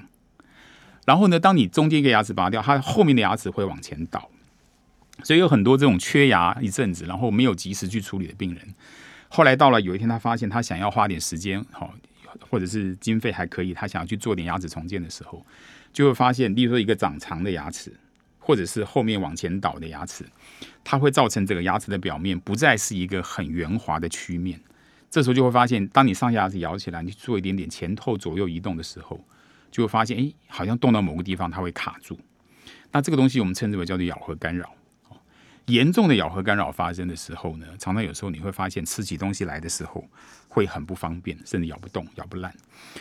[1.07, 4.29] 然后呢，当你中间一个牙齿拔掉，它后面的牙齿会往前倒。
[5.23, 8.75] 所以有很多这种缺牙一阵子，然后没有及时去处理的病人，
[9.29, 11.95] 后来到了有一天，他发现他想要花点时间，好。
[12.51, 15.47] 或者是经费还可以，他想要去做点牙齿重建的时候，
[15.93, 17.93] 就会发现，例如说一个长长的牙齿，
[18.41, 20.25] 或者是后面往前倒的牙齿，
[20.83, 24.59] 它会造成这个牙齿的表面不再是一个很圆滑的曲面。
[25.13, 29.23] 这时候就会发现，当你上下牙齿咬起来，你做一点点前后左右移动的时候，
[29.71, 32.19] 就会发现，哎，好像动到某个地方它会卡住。
[32.93, 34.75] 那这个东西我们称之为叫做咬合干扰。
[35.67, 40.03] 严重的咬合干扰发生的时候呢，常常有时候你会发现吃起东西来的时候
[40.49, 42.51] 会很不方便，甚至咬不动、咬不烂。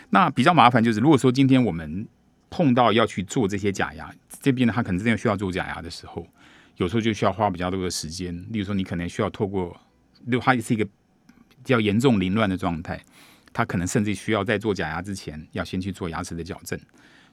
[0.09, 2.05] 那比较麻烦就是，如果说今天我们
[2.49, 6.27] 碰到要去做这些假牙，这边呢他可能真的需要做假牙的时候，
[6.75, 8.35] 有时候就需要花比较多的时间。
[8.51, 9.79] 例如说，你可能需要透过，
[10.25, 10.85] 如果它是一个
[11.63, 12.99] 较严重凌乱的状态，
[13.53, 16.79] 他可能甚至需要在做假牙之前，要先去做牙齿的矫正，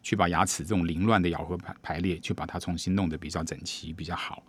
[0.03, 4.43] 去把牙齿这种凌乱的咬合排排列，去把它重新弄得比较整齐、比较好。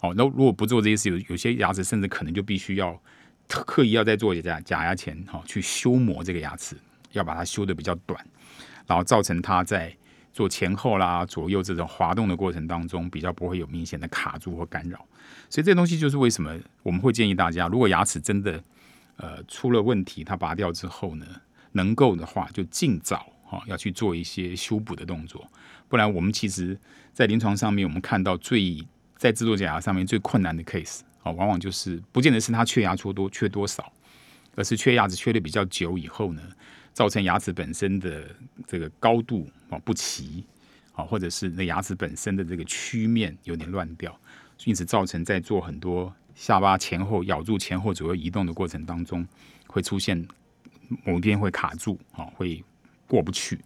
[0.00, 3.00] 哦，那如果不做这些事，有有些牙齿甚至可能就必须要
[3.48, 6.76] 刻意要在做假假牙前，哈，去修磨这个牙齿，
[7.12, 8.22] 要把它修的比较短，
[8.86, 9.94] 然后造成它在
[10.32, 15.06] 做前后啦、左右这种滑动的过程当中，比较不会有明显的卡住或干扰。
[15.48, 18.62] 所以这东西就是为什么我们会建议大家，如果牙齿真的
[19.16, 21.26] 呃出了问题，它拔掉之后呢，
[21.72, 25.46] 能够的话就尽早哈要去做一些修补的动作，
[25.88, 26.78] 不然我们其实
[27.12, 28.84] 在临床上面我们看到最
[29.16, 33.92] 在制作假牙上面最困难的 case 啊，往往就是不见得是它缺牙缺多缺多少，
[34.56, 36.42] 而是缺牙齿缺的比较久以后呢，
[36.92, 38.24] 造成牙齿本身的
[38.66, 40.44] 这个高度啊不齐
[40.92, 44.18] 啊，或者是那牙齿本身的这个曲面有点乱掉，
[44.64, 49.26] 因此造成在做很多下巴前后咬住前后左右移动的过程当中，
[49.66, 50.26] 会出现
[51.04, 52.62] 某一边会卡住啊，会
[53.06, 53.58] 过不去。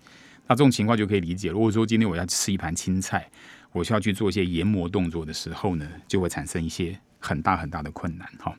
[0.47, 1.51] 那这种情况就可以理解。
[1.51, 3.29] 如果说今天我要吃一盘青菜，
[3.73, 8.29] 我需要去做一些研磨动作的时候呢，就会产生一些很大很大的困难。
[8.39, 8.57] 哈，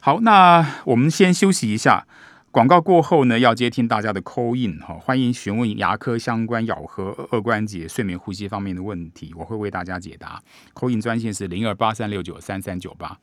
[0.00, 2.06] 好，那我们先休息一下。
[2.52, 10.40] 广告过后呢，要接听大家的 call in 哈，欢迎询问牙科相关咬合、二关节、睡眠呼吸方面的问题，我会为大家解答。
[10.72, 13.18] call in 专线是零二八三六九三三九八。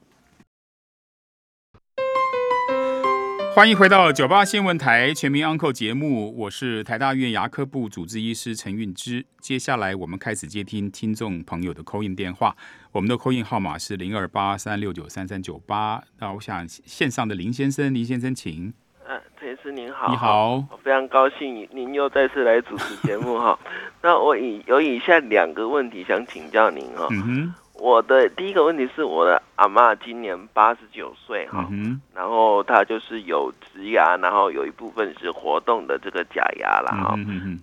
[3.54, 9.26] 欢迎回到九八新闻台全民 Uncle 节目，我是台大院牙科部主治医师陈运之。
[9.42, 12.56] 接下来我们开始接听听众朋友的 call in 电话，
[12.94, 16.02] 我们的 call in 号码是零二八三六九三三九八。
[16.20, 18.74] 那我想线上的林先生，林先生请。
[19.06, 23.60] 嗯，陈医师您好，你好，我非常高兴您又再次来主持节目哈。
[24.02, 27.08] 那我以有以下两个问题想请教您哈。
[27.12, 37.15] 嗯哼，我的第一个问题是我的阿妈今年八十九岁哈，嗯然后她就是有植牙，然后有一部分是活动的这个假牙啦哈，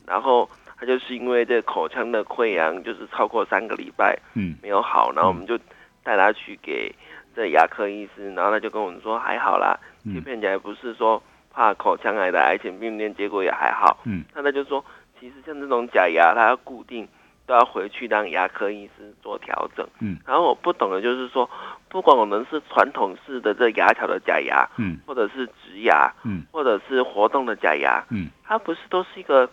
[0.05, 4.57] 然后她就是因为这口腔的溃疡就是超过三个礼拜嗯。
[4.61, 5.57] 没有好，然后我们就
[6.03, 6.93] 带她去给
[7.37, 10.15] 这牙科医师，然后他就跟我们说还好啦，嗯。
[10.15, 13.99] 切片起来不是说怕口腔癌的癌前病变，结果也还好。
[14.05, 14.85] 嗯，那他就说，
[15.21, 17.07] 其实像这种假牙，它要固定，
[17.49, 19.89] 都要回去让牙科医师做调整。
[20.01, 21.49] 嗯，然后我不懂的就是说，
[21.89, 29.49] 不管我们是传统式的这牙条的假牙，嗯或者是植牙，嗯或者是活动的假牙，嗯，它不是都是一个，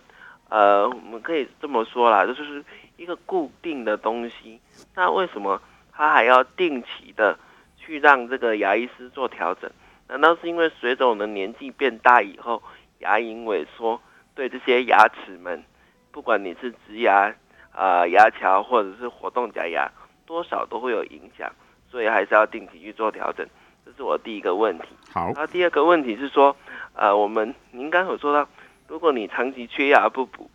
[0.50, 2.62] 呃，我们可以这么说啦，就是
[2.98, 4.60] 一个固定的东西。
[4.94, 5.58] 那为什么
[5.90, 7.38] 它还要定期的
[7.78, 9.70] 去让这个牙医师做调整？
[10.06, 12.62] 难道是因为随着我们年纪变大以后，
[12.98, 13.98] 牙龈萎缩，
[14.34, 15.64] 对这些牙齿们，
[16.12, 17.34] 不管你是植牙、
[17.76, 19.86] 啊、牙桥或者是活动假牙，
[20.24, 21.52] 多少都会有影响，
[21.90, 23.46] 所以还是要定期去做调整。
[23.84, 24.86] 这是我第一个问题。
[25.12, 26.56] 好，那第二个问题是说，
[26.94, 28.48] 呃，我们您刚有说到，
[28.88, 30.50] 如果你长期缺牙不补，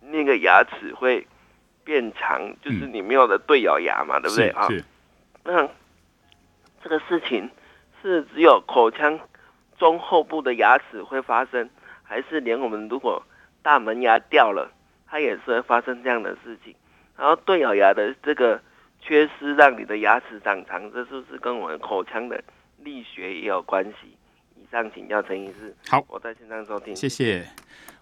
[0.00, 1.24] 那个牙齿会
[1.84, 4.68] 变长，就是你没有的对咬牙嘛，对不对啊？
[5.44, 5.68] 那
[6.82, 7.48] 这个事情
[8.02, 9.18] 是只有口腔
[9.78, 11.70] 中后部的牙齿会发生，
[12.02, 13.22] 还是连我们如果
[13.62, 14.70] 大门牙掉了，
[15.08, 16.74] 它也是会发生这样的事情？
[17.16, 18.60] 然后对咬牙的这个
[19.00, 22.42] 缺失，让你的牙齿长长，这是不是跟我们口腔的
[22.78, 24.16] 力学也有关系？
[24.56, 25.74] 以上请教陈医师。
[25.88, 26.94] 好我在线上收听。
[26.94, 27.46] 谢谢。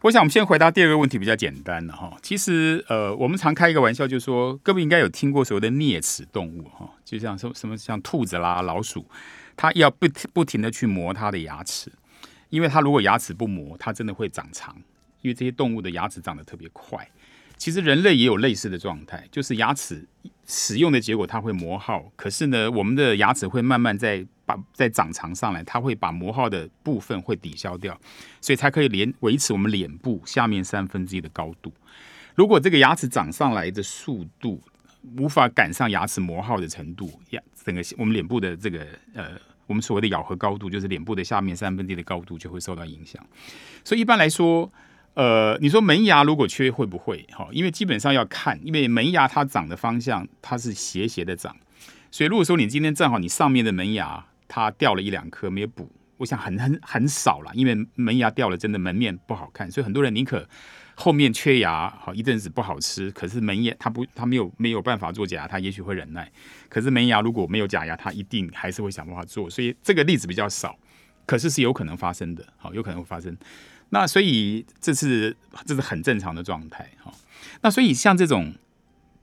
[0.00, 2.14] 我想我们先回答第二个问题，比较简单了哈。
[2.20, 9.06] 其实呃，我们常开一个玩笑，就是说各位应该有听过所谓的啮齿动物哈，就像什么什么像兔子啦、老鼠，
[9.56, 11.90] 它要不停不停的去磨它的牙齿，
[12.50, 14.76] 因为它如果牙齿不磨，它真的会长长，
[15.24, 17.08] 因为这些动物的牙齿长得特别快。
[17.56, 20.06] 其实人类也有类似的状态，就是牙齿
[20.46, 27.98] 使用的结果它会磨耗，可是呢，我们的牙齿会慢慢在把在长长上来，它会把磨耗的部分会抵消掉，
[28.40, 31.72] 所以才可以连维持我们脸部下面三分之一的高度。
[32.34, 34.60] 如果这个牙齿长上来的速度
[35.16, 38.84] 无法赶上牙齿磨耗的程度，牙整个我们脸部的这个
[39.14, 39.30] 呃，
[39.68, 43.24] 我们所谓的咬合高度，就是脸部的下面三分之一的高度就会受到影响。
[43.84, 44.70] 所以一般来说，
[45.14, 47.24] 呃，你说门牙如果缺会不会？
[47.30, 51.56] 哈，因为基本上要看，因为门牙它长的方向它是斜斜的长，
[52.10, 60.44] 所以如果说你今天正好你上面的门牙它掉了一两颗没有补，我想很很很少了，因为门牙掉了真的门面不好看，所以很多人宁可
[60.96, 66.28] 后面缺牙，好一阵子不好吃，可是门牙他不他没有没有办法做假牙，他也许会忍耐，
[66.68, 70.76] 可是门牙如果没有假牙，他一定还是会想办法做，所以这个例子比较少，
[71.24, 73.36] 可是是有可能发生的，好有可能会发生。
[73.90, 77.12] 那所以这是这是很正常的状态哈。
[77.62, 78.52] 那所以像这种，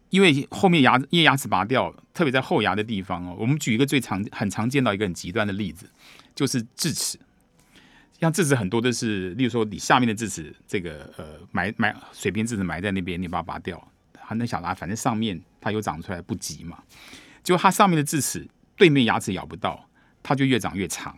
[0.10, 5.89] 因为后面牙因为牙齿拔掉，特别在后牙的地方哦，我们举一个最常很常见到一个很极端的例子，
[6.34, 7.19] 就是智齿。
[8.19, 16.78] 像智齿很多都是，例如说你下面的智齿这个呃埋埋水平智齿埋在那边，你把它拔掉，还能想拿，反正上面它又长出来不急嘛。
[17.43, 19.88] 结果它上面的智齿对面牙齿咬不到，
[20.21, 21.17] 它就越长越长。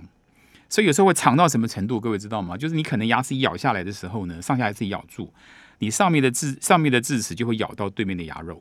[0.73, 2.01] 所以有时候会长到什么程度？
[2.01, 2.57] 各位知道吗？
[2.57, 5.31] 就是你可能牙齿一咬下来的时候呢，上下牙齿咬住，
[5.77, 8.59] 你上面的智上面的智齿就会咬到对面的牙肉，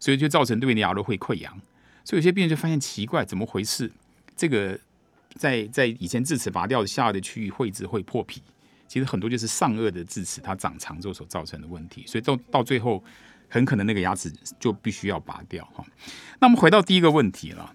[0.00, 1.60] 所以就造成对面的牙肉会溃疡。
[2.04, 3.88] 所以有些病人就发现奇怪，怎么回事？
[4.36, 4.76] 这个
[5.36, 8.42] 在在以前智齿拔掉的下的区域会质会破皮，
[8.88, 12.02] 其实很多就是上颚的智齿它长长之后所造成的问题。
[12.04, 13.00] 所以到到最后，
[13.48, 15.84] 很可能那个牙齿就必须要拔掉哈。
[16.40, 17.72] 那我们回到第一个问题了。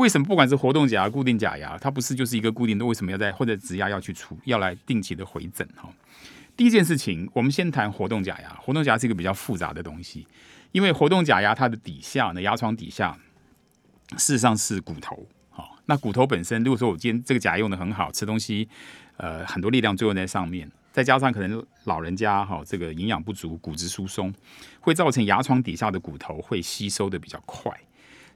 [0.00, 2.86] 为什么不管是活动假牙、固定假牙，它不是就是一个固定的？
[2.86, 5.68] 为什么要在或者植牙要去除，要来定期的回诊？
[5.76, 5.90] 哈，
[6.56, 8.48] 第一件事情，我们先谈活动假牙。
[8.62, 10.26] 活动假牙是一个比较复杂的东西，
[10.72, 13.14] 因为活动假牙它的底下呢，牙床底下
[14.16, 15.26] 事实上是骨头。
[15.50, 18.66] 好，那骨头本身，如果说我今天这个假牙用的很好，吃东西，
[19.18, 24.32] 呃，很多力量作用在上面，再加上可能老人家哈，这个营养不足，骨质疏松，
[24.80, 27.70] 会造成牙床底下的骨头会吸收的比较快。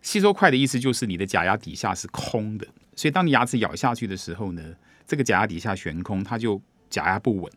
[0.05, 4.63] 吸收快的意思就是你的假牙底下是空的，所以当你牙齿咬下去的时候呢，
[5.07, 7.51] 这个假牙底下悬空，它就假牙不稳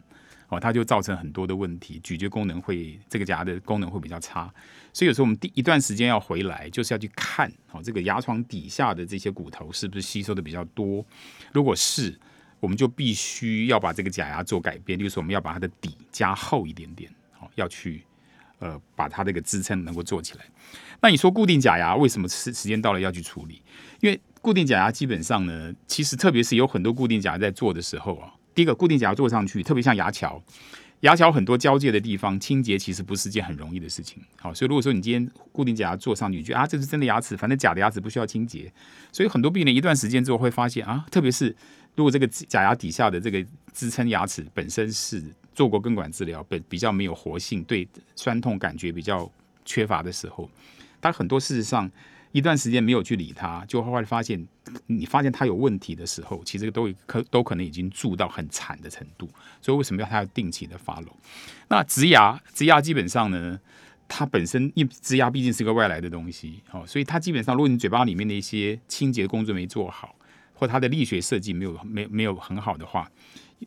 [0.48, 4.50] 哦，它就造成很多的问题，咀嚼功能会这个假牙的功能会比较差。
[4.94, 11.06] 所以有时候我们第一段时间要回来，就是要去看哦，这个牙床底下的这些骨头是不是吸收的比较多。
[11.52, 12.18] 如果是，
[12.62, 18.04] 我们就必须要把这个假牙做改变，就是我们要把它的底加厚一点点，好，要去
[18.60, 20.46] 呃把它这个支撑能够做起来。
[21.02, 23.62] 那你说固定假牙为什么时时间到了要去处理？
[24.00, 30.42] 因为固定假牙基本上呢，其实特别是有很多固定假牙在做的时候啊，第一个固定假牙做上去，特别像牙桥，
[31.02, 34.22] 牙桥很多交界的地方清洁其实不是件很容易的事情。
[34.38, 38.72] 好，所以如果说你今天固定假牙做上去，你觉得啊这是真的牙齿，反正假的牙齿不需要清洁，
[39.12, 41.56] 所以很多病人一段时间之后会发现啊，特别是
[41.96, 45.24] 如果这个假牙底下的这个支撑牙齿本身是
[45.58, 49.28] 做过根管治疗，本比较没有活性，对酸痛感觉比较
[49.66, 50.48] 缺乏的时候。
[51.02, 51.90] 他很多事实上
[52.32, 54.48] 一段时间没有去理他，就后来发现，
[54.86, 59.28] 你发现他有问题的时候，其实都可都可能已经蛀到很惨的程度。
[59.60, 61.08] 所以为什么要他要定期的发 w
[61.70, 63.60] 那植牙，植牙基本上呢，
[64.08, 70.16] 它本身因植牙毕竟是个外来的东西，哦，所以它基本上，如果你嘴巴里面的一些清洁工作没做好，
[70.54, 73.10] 或它的力学设计没有没没有很好的话，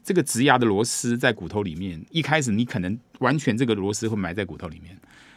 [0.02, 4.96] 这个植牙的螺丝在骨头里面，一开始你可能完全这个螺丝会埋在骨头里面。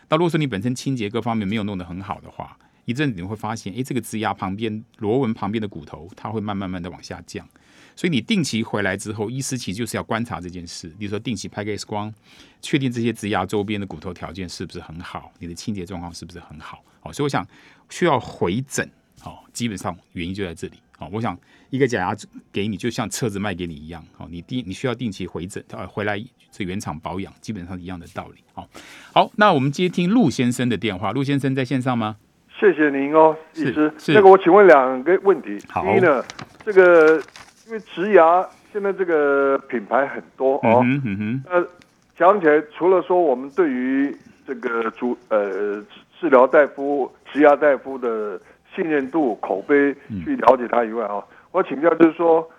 [0.10, 7.48] 那如果说你本身清洁各方面没有弄得很好的话，一阵子你会发现，哎，这个植牙旁边螺纹旁边的骨头，它会慢慢慢的往下降。
[7.96, 10.88] 所以你定期回来之后，医师其实就是要观察这件事。
[11.00, 12.14] 比如说定期拍个 X 光，
[12.62, 16.84] 确定这些植牙周边的骨头条件是不是很好，你的清洁状况是不是很好。
[17.00, 17.48] 好，所以我想
[17.90, 18.90] 需要回诊。
[19.22, 20.74] 好，基本上原因就在这里。
[20.98, 21.38] 好，我想
[21.70, 22.16] 一个假牙
[22.52, 24.04] 给你，就像车子卖给你一样。
[24.18, 28.44] 好，你定你需要定期回诊，呃，回来这原厂保养，基本上一样的道理。
[28.54, 28.68] 好，
[29.12, 31.12] 好，那我们接听陆先生的电话。
[31.12, 32.18] 陆先生在线上吗？
[32.60, 33.92] 谢谢您哦，医师。
[33.98, 35.58] 是那个，我请问两个问题。
[35.68, 35.84] 好。
[35.84, 36.24] 第一呢，
[36.64, 37.18] 这个
[37.66, 40.82] 因为植牙现在这个品牌很多哦。
[40.84, 41.44] 嗯哼哼。
[41.50, 41.68] 呃，
[42.16, 45.84] 讲起来，除了说我们对于这个主呃
[46.20, 48.40] 治疗大夫、植牙大夫的。
[48.76, 52.50] 信任度、口碑去了解它以外啊，我请教就是说，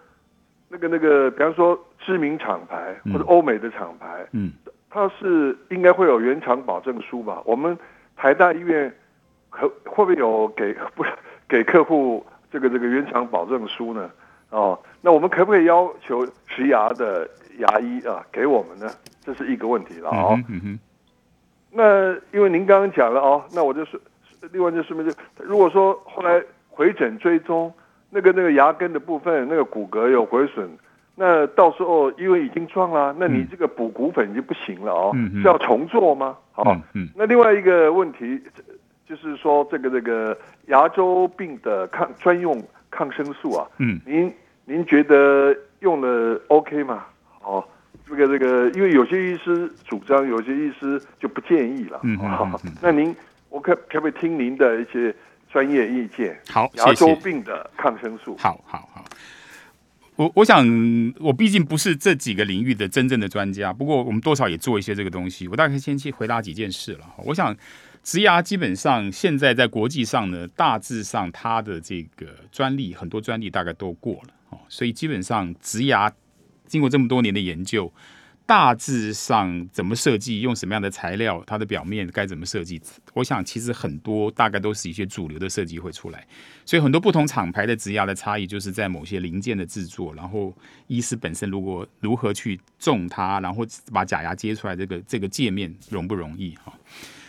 [0.69, 4.53] 那个那个，比方说知名厂牌或者欧美的厂牌，嗯，
[4.91, 7.43] 它是应该会有原厂保证书吧？
[7.45, 7.77] 我们
[8.17, 8.93] 台大医院
[9.51, 11.05] 可会不会有给 不
[11.49, 14.11] 给客户这个这个原厂保证书呢？
[14.51, 18.89] 哦，那我们可不可以要求植牙的牙医啊给我们呢？
[19.21, 20.39] 这是一个问题了哦。
[21.73, 23.99] 那因为您刚刚讲了哦，那我就说。
[24.53, 27.73] 另外就顺便就，如果说后来回诊追踪
[28.11, 30.69] 那个那个牙根的部分，那个骨骼有毁损，
[31.15, 36.37] 那到时候因为已经撞了，那你这个补骨粉就不行了哦，是要重做吗？
[36.53, 36.77] 好，
[37.15, 38.41] 那另外一个问题
[39.09, 44.33] 就是说这个这个牙周病的抗专用抗生素啊，嗯，您
[44.65, 47.05] 您觉得用了 OK 吗？
[47.43, 47.65] 哦，
[48.09, 52.49] 这个这个，因为有些医师主张，有些医师就不建议了，嗯好，
[52.81, 53.15] 那您。
[53.55, 55.15] 我可可不可以听您的一些
[55.49, 56.37] 专业意见？
[56.51, 58.37] 好，牙周病的抗生素。
[58.37, 59.05] 好好好，
[60.17, 60.67] 我我想
[61.21, 65.47] 我毕竟不是这几个领域的真正的专家，不过我们多少也做一些这个东西。
[65.47, 67.07] 我大概先去回答几件事了。
[67.19, 67.57] 我想
[68.03, 76.13] 植牙基本上现在在国际上呢，大致上它的这个专利很多专利大概都过了哦，所以基本上植牙
[76.67, 77.93] 经过这么多年的研究。
[78.47, 82.79] 大致上怎么设计，用什么样的材料，它的表面该怎么设计？
[83.15, 86.27] 我想其实很多大概都是一些主流的设计会出来，
[86.67, 90.55] 所以很多不同厂牌的植牙的差异，就是在某些零件的制作，然后
[90.89, 96.71] 医师本身如果如何去种它，然后把假牙接出来，这个这个界面容不容易哈？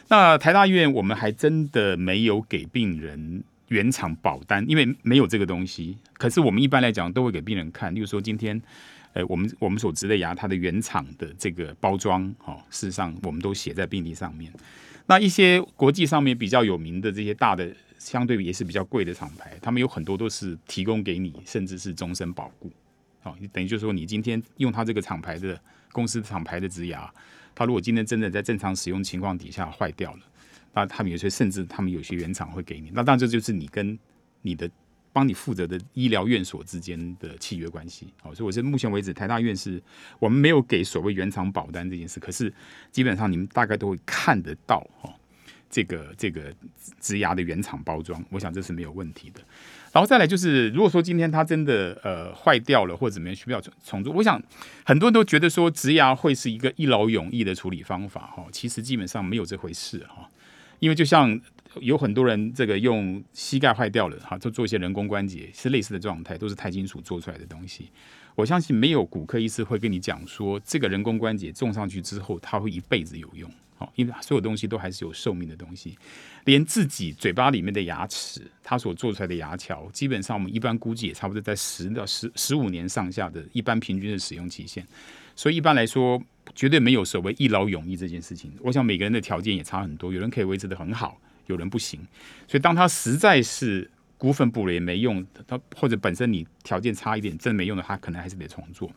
[0.09, 5.97] 那台大医院我们还真的没有给病人原厂保单，因为没有这个东西。
[6.17, 8.61] 可是我们一般来讲都会给病人看，例如说今天。
[9.15, 14.51] 呃，我们我们所植的牙，它的原厂的这个包装，哈，事实上我们都写在病历上面。
[15.05, 22.69] 那一些国际上面比较有名的这些大的，相对也是比较贵的厂牌，他们有很多都是提供给你，甚至是终身保固。
[23.21, 25.57] 好，等于就是说，你今天用它这个厂牌的
[25.93, 27.09] 公司厂牌的植牙，
[27.55, 30.19] 它如果今天真的在正常使用情况底下坏掉了，
[30.73, 32.91] 那他们有些甚至他们有些原厂会给你。
[32.93, 33.97] 那当然这就是你跟
[34.41, 34.69] 你的。
[35.15, 39.81] 帮你负责的医疗院所之间的契约关系，好，所以我是目前为止台大院士，
[40.19, 42.53] 我们没有给所谓原厂保单这件事，可是
[42.91, 45.09] 基本上你们大概都会看得到哈，
[45.69, 46.53] 这个这个
[46.99, 49.39] 植牙的原厂包装，我想这是没有问题的。
[49.93, 54.43] 然后再来就是，如果说今天它真的呃坏掉了或者怎么样需要重重做，我想
[54.83, 60.29] 很多人都觉得说植牙会是一个一劳永逸的处理方法哈，其实基本上没有这回事哈，
[60.79, 61.39] 因为就像。
[61.81, 67.89] 有很多人这个用膝盖坏掉了，哈，就做一些人工关节，是类似的状态，都是钛金属做出来的东西。
[68.35, 75.97] 我相信没有骨科医师会跟你讲说，这个人工关节种上去之后，它会一辈子有用，好，因为所有东西都还是有寿命的东西。
[76.43, 84.85] 连自己嘴巴里面的牙齿，它所做出来的牙桥，基本上我们一般估计也差不多在十到十十五年上下的一般平均的使用期限。
[85.35, 86.21] 所以一般来说，
[86.53, 88.51] 绝对没有所谓一劳永逸这件事情。
[88.61, 91.19] 我想每个人的条件也差很多，有人可以维持的很好。
[91.47, 91.99] 有人不行，
[92.47, 98.89] 所以当他实在是骨粉补了也没用，他或者本身你条件差一点，真没用的，他可能还是得重做。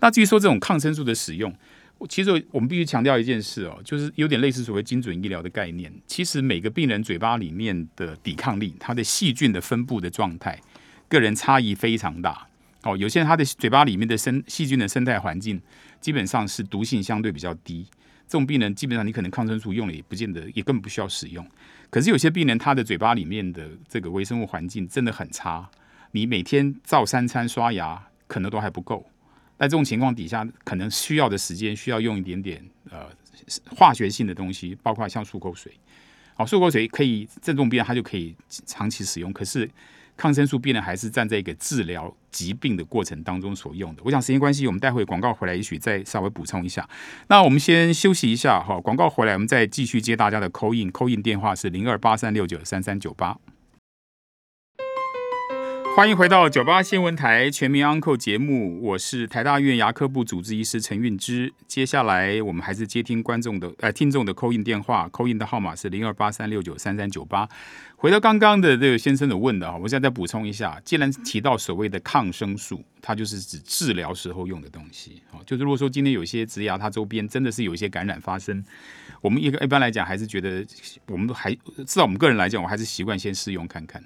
[0.00, 1.54] 那至于说这种抗生素的使用，
[2.08, 5.92] 其实我们必须强调一件事哦，就是有点类似所谓精准医疗的概念。
[6.06, 10.58] 其实每个病人嘴巴里面的抵抗力，他的细菌的分布的状态，
[11.08, 12.46] 个人差异非常大。
[12.82, 15.60] 哦，有些人他的嘴巴里面的生细菌的生态环境，
[16.00, 17.86] 基本上是毒性相对比较低。
[18.26, 21.44] 这种病人基本上你可能抗生素用了也不见得，也根本不需要使用。
[21.90, 25.68] 可是有些病人，他的嘴巴里面的这个微生物环境真的很差，
[26.12, 29.04] 你每天照三餐刷牙可能都还不够。
[29.58, 33.06] 在这种情况底下，可能需要的时间需要用一点点呃
[33.76, 35.72] 化学性的东西，包括像漱口水。
[36.34, 38.34] 好，漱口水可以这种病人他就可以
[38.64, 39.68] 长期使用，可是。
[40.20, 44.02] 抗生素病人还是站在一个治疗疾病的过程当中所用的。
[44.04, 46.86] 我想时间关系，我们待会广告回来，也许再稍微补充一下。
[47.28, 53.34] 那我们先休息一下哈，广告回来，我们再继续接大家的扣印，扣印电话是零二八三六九三三九八。
[56.00, 61.52] 欢迎回到九八新闻台全民 Uncle 节目，我是台大医院牙科部主治医师陈运之。
[61.68, 67.46] 接下来我们还是接听观众的呃听众的扣印电话，扣印的号码是零二八三六九三三九八。
[67.96, 75.36] 回到刚刚的这个先生的问的啊，我现在再补充一下，既然提到所谓的抗生素，它就是指治疗时候用的东西啊。
[75.44, 78.64] 就是如果说今天有些植牙它周边真的是有一些感染发生，
[79.20, 80.64] 我们一个一般来讲还是觉得，
[81.08, 84.02] 我们还至少我们个人来讲，我还是习惯先试用看看。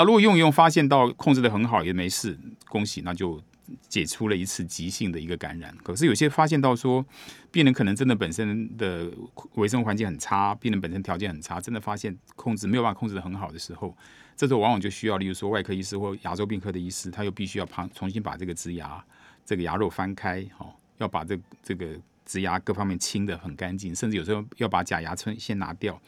[0.00, 2.34] 那如果用一用，发现到控制的很好，也没事，
[2.70, 3.38] 恭喜，那就
[3.86, 5.76] 解除了一次急性的一个感染。
[5.82, 7.04] 可是有些发现到说，
[7.50, 9.12] 病人可能真的本身的
[9.56, 13.94] 卫生环境很差，病人本身条件很差，真的发现控制没有办法控制的很好的时候，
[14.34, 19.04] 这时候往往就需要，例如说外科医师或牙周病科的医师，他又必须要旁重新把这个植牙
[19.44, 21.88] 这个牙肉翻开，哦，要把这这个
[22.24, 26.00] 植牙各方面清的很干净，甚至有时候要把假牙村先拿掉，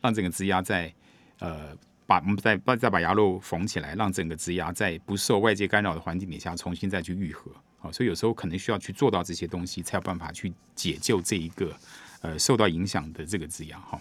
[0.00, 0.94] 让整个植牙在
[1.40, 1.76] 呃。
[2.10, 7.52] 把我们再把再把牙肉缝起来，让整个植牙在不受外界干扰的环境底下重新再去愈合。
[7.78, 11.72] 好，所以有时候可能需要去做到这些东西，才有办法去解救这一个
[12.20, 13.78] 呃受到影响的这个植牙。
[13.78, 14.00] 哈，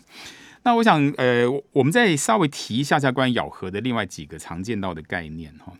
[0.63, 5.53] 那我想呃，我们再稍微提一下下关于咬合的另外几个常见到的概念。
[5.59, 5.71] 哈，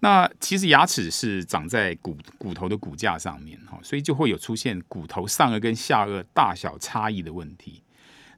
[0.00, 7.82] 那其实牙齿是长在骨骨头的骨架上面，哈，所以就会有出现骨头上颚跟下颚大小差异的问题。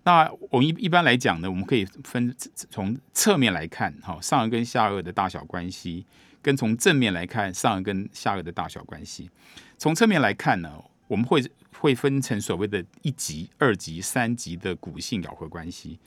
[0.02, 2.34] 那我们一一般来讲呢，我们可以分
[2.70, 6.06] 从侧面来看，哈，上颚跟下颚的大小关系，
[6.40, 9.30] 跟从正面来看上颚跟下颚的大小关系。
[9.76, 11.44] 从侧面来看呢，我们会
[11.78, 15.98] 会分成所谓的一级、二级、三级的骨性咬合关系。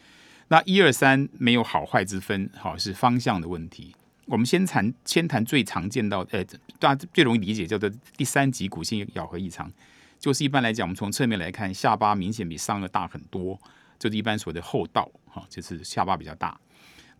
[0.47, 3.95] 那一二三没有好坏之分，好是方向的问题。
[4.25, 6.43] 我们先谈先谈最常见到，呃，
[6.79, 9.71] 大家最容易理解叫做第三级骨性咬合异常，
[10.19, 13.59] 就是一般来讲，我们从侧面来看，下巴明显比上颚大很多。
[14.03, 16.59] 就是一般所谓的后道，哈，就是下巴比较大。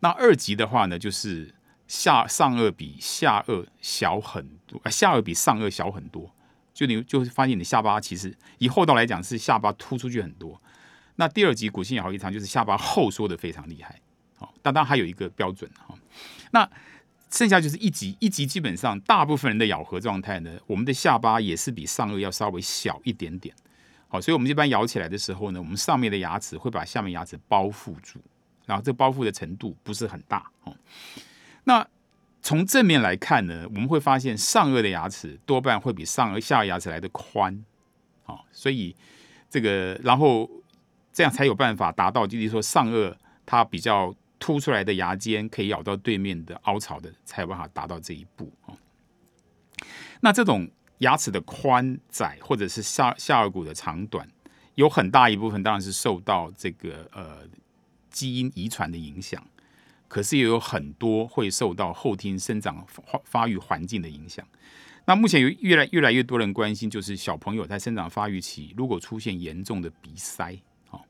[0.00, 1.54] 那二级的话呢，就是
[1.88, 6.30] 下上颚比下颚小很多，下颚比上颚小很多。
[6.74, 10.60] 就你就会发现，你下巴其实以后道来讲是下巴突出去很多。
[11.16, 13.98] 那第二级骨性咬合异常就是下巴后缩的非常厉害。
[14.36, 15.94] 好，但当然还有一个标准哈。
[16.50, 16.68] 那
[17.30, 23.54] 剩下就是一级，一级基本上大部分人的咬合状态呢，我们的下巴也是比上颚要稍微小一点点。
[24.14, 28.20] 好，所以我们一般咬起来的时候呢，我们上面的牙齿会把下面牙齿包覆住，
[28.64, 30.76] 然后这包覆的程度不是很大哦。
[31.64, 31.84] 那
[32.40, 37.64] 从正面来看呢，我们会发现上颚的牙齿多半会比上颚下颚牙齿来的宽，
[38.22, 38.94] 好，所以
[39.50, 40.48] 这个然后
[41.12, 43.12] 这样才有办法达到，就是说上颚
[43.44, 48.76] 它比较凸出来的牙尖可以咬到对面的凹槽的，才有办法达到这一步哦。
[50.20, 54.28] 那这种牙齿的宽窄，或者是下下颚骨的长短，
[54.74, 57.38] 有很大一部分当然是受到这个呃
[58.10, 59.44] 基因遗传的影响。
[60.06, 64.46] 可是也有很多会受到后天生长发发育环境的影响。
[65.06, 70.56] 那目前有越来越来越多人关心，就是小朋友在生长发育期如果出现严重的鼻塞，
[70.90, 71.00] 哦，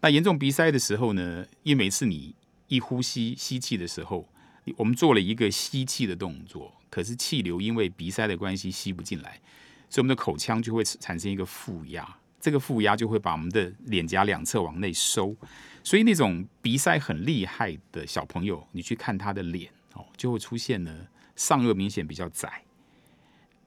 [0.00, 2.36] 那严重鼻塞的时候呢，因为每次你
[2.68, 4.28] 一呼吸吸气的时候，
[4.76, 9.40] 我们做了一个吸气的动作，可是气流因为鼻塞的关系吸不进来，
[9.88, 15.36] 所以我们的口腔就会产生一个负压，这个负压就会把我们的脸颊两侧往内收。
[15.84, 21.06] 所以那种鼻塞很厉害的小朋友，你去看他的脸哦，就会出现呢
[21.36, 22.62] 上颚明显比较窄，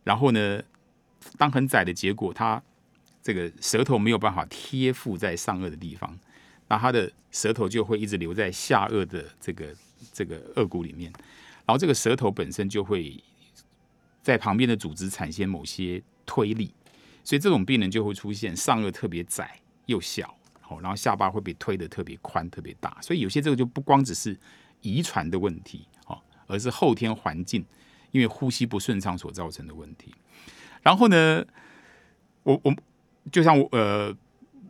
[0.04, 0.62] 然后呢，
[1.38, 2.62] 当很窄的结果，他
[3.24, 6.20] 这个舌头没有办法贴附在上颚的地方，
[6.70, 9.76] 那他的舌头就会一直留在下颚的这个
[10.14, 11.12] 这个颚骨里面，
[11.66, 13.22] 然后这个舌头本身就会
[14.24, 16.72] 在旁边的组织产生某些推力，
[17.24, 20.34] 所以这种病人就会出现上颚特别窄又小。
[20.68, 24.38] 哦，然后下巴会被推得特别宽、特别大，所以有些这个就不光只是
[24.82, 27.66] 遗传的问题，哦，而是后天环境
[28.12, 30.14] 因为呼吸不顺畅所造成的问题。
[30.84, 31.44] 然后呢，
[32.44, 32.72] 我我
[33.32, 34.16] 就像我呃，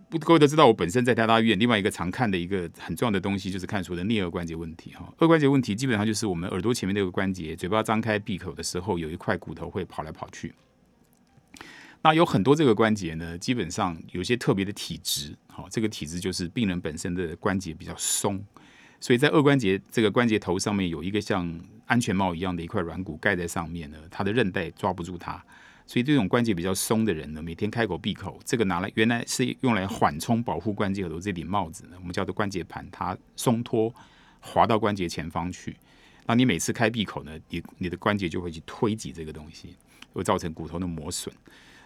[0.10, 4.92] 不各位都知道，我本身在台大医院另外一个常看的一个很重要的东西，就是看所谓的颞颌关节问题。
[4.96, 10.52] 哈，颌关节问题基本上就是我们耳朵前面那个关节，嘴巴张开闭口的时候，有一块骨头会跑来跑去。
[12.02, 18.44] 那有很多这个关节呢，基本上有些特别的体质，好，这个体质就是病人本身的关节比较松，
[19.00, 25.44] 所以在颌关节这个关节头上面有一个像安全帽一样的一块软骨盖在上面呢，它的韧带抓不住它，
[25.90, 33.92] 所以这种关节比较松的人呢，每天开口闭口，这个拿来原来是用来缓冲保护关节的这顶帽子呢，我们叫做关节盘，它松脱
[34.40, 35.76] 滑到关节前方去，
[36.28, 39.76] 那你每次开闭口呢，你你的关节就会去推挤这个东西，
[40.14, 41.34] 会造成骨头的磨损。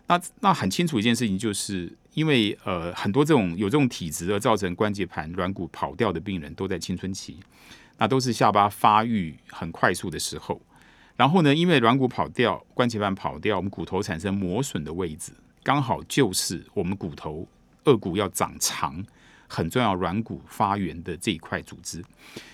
[0.08, 7.38] 那那很清楚一件事情，就是因为呃很多这种有这种体质而造成关节盘软骨跑掉的病人，都在青春期，
[7.98, 10.62] 那都是下巴发育很快速的时候。
[11.16, 15.32] 然后呢，因为软骨跑掉，关节板跑掉，我们骨头产生磨损的位置，
[15.64, 17.48] 刚好就是我们骨头
[17.84, 19.04] 颚骨要长长
[19.48, 22.04] 很重要软骨发源的这一块组织。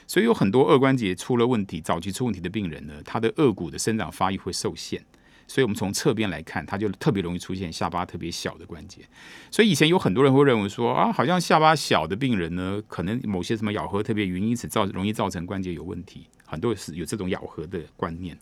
[0.05, 5.03] 所以有很多颚关节出了问题，早期出问题的病人呢，他的颚骨的生长发育会受限。
[5.47, 9.01] 所以，我们从侧边来看，它就特别容易出现下巴特别小的关节。
[9.49, 16.27] 所以，以前有很多人会认为说啊，好像下巴小的病人呢，可能某些什么咬合特别匀，因此造容易造成关节有问题。
[16.49, 18.37] 很多是有这种咬合的观念。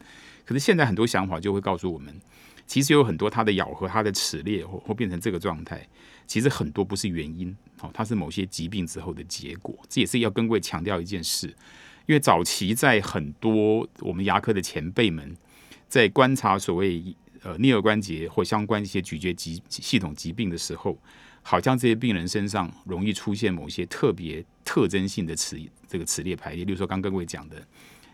[0.46, 2.14] 可是现在很多想法就会告诉我们，
[2.66, 5.88] 其实有很多它的咬合、它的齿列或或变成这个状态，
[6.26, 9.78] 其实很多不是原因，哦，它是某些疾病之后的结果。
[9.90, 11.48] 这也是要跟各位强调一件事，
[12.06, 15.36] 因为早期在很多我们牙科的前辈们。
[15.90, 21.00] 在观察所谓呃颞颌关节或相关一些咀嚼疾系统疾病的时候，
[21.42, 27.66] 好像这些病人身上容易出现某些特别特征性的齿这个齿列排列，例如说刚跟各位讲的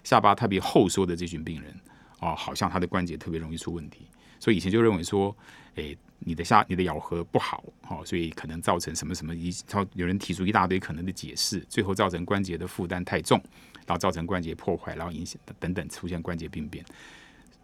[0.03, 1.73] 下巴特别后缩的这群病人，
[2.19, 4.05] 哦，好像他的关节特别容易出问题，
[4.39, 5.35] 所以以前就认为说，
[5.75, 13.41] 诶，你的下你的咬合不好，哦，所以可能造成什么什么一，超有人提出一大堆可能的解释，最后造成关节的负担太重，
[13.85, 16.83] 然后造成关节破坏，然后影响等等出现关节病变。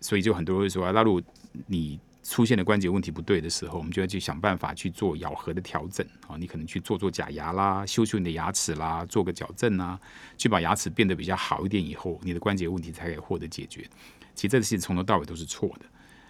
[0.01, 1.21] 所以就很多人会说啊，那如果
[1.67, 1.99] 你
[2.29, 6.37] 出现的关节问题不对的时候，我们就要去想办法去做咬合的调整啊。
[6.37, 9.99] 你可能去做做假牙啦，修修你的牙齿啦，做个矫正啊，
[10.37, 13.83] 去把牙齿变得比较好一点以后，你的关节问题才可以获得解决。
[14.35, 15.85] 其实这些从头到尾都是错的，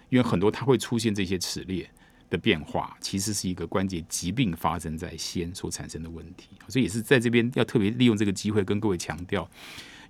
[0.08, 1.86] 因为很多它会出现这些齿列
[2.30, 6.48] 的变化，其实是一个关节疾病发生在先所产生的问题。
[6.68, 9.46] 所以也是在这边要特别利用这个机会跟各位强调，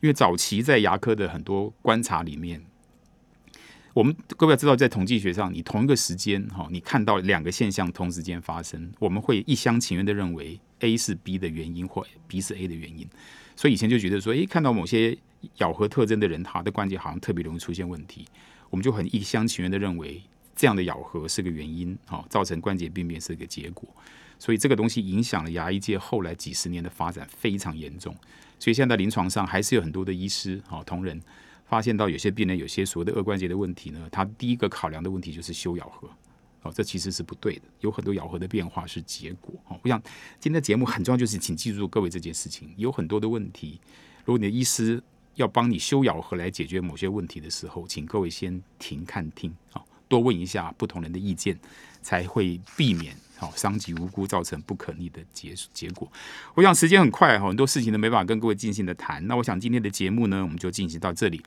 [0.00, 2.64] 因为早期在牙科的很多观察里面。
[3.92, 13.08] 我们各位要知道，在统计学上，你同一个时间哈，你看到两个现象同时间发生，我们会一厢情愿的认为 A 是 B 的原因，或 B 是 A 的原因。
[13.56, 15.18] 所以以前就觉得说，诶，看到某些
[15.56, 18.24] 咬合特征的人，他的关节好像特别容易出现问题，
[18.70, 20.22] 我们就很一厢情愿的认为
[20.54, 23.88] 这样的咬合是个原因，哈，造成关节病变是个结果。
[24.38, 28.14] 所以这个东西影响了牙医界后来几十年的发展非常严重。
[28.58, 31.20] 所以现在临床上还是有很多的医师，哈，同仁。
[31.70, 36.10] 发现到有些病人有些所谓的颚关节的问题呢，他第一个考量的问题就是修咬合，
[36.62, 37.62] 哦，这其实是不对的。
[37.78, 39.54] 有很多咬合的变化是结果。
[39.68, 40.02] 哦，我想
[40.40, 43.80] 今天的节目很重要，就是请记住各位这件事情，有很多的问题，
[44.24, 45.00] 如果你的医师
[45.36, 51.56] 要帮你修咬合来解决某些问题的时候，请各位先停看听啊，多问一下不同人的意见，
[52.02, 56.06] 才会避免好伤及无辜，造成不可逆的结结果。
[56.54, 59.26] 我想时间很快，很多事情都没办法跟各位尽兴的谈。
[59.26, 61.42] 那我想今天的节目呢，我们就进行到这里。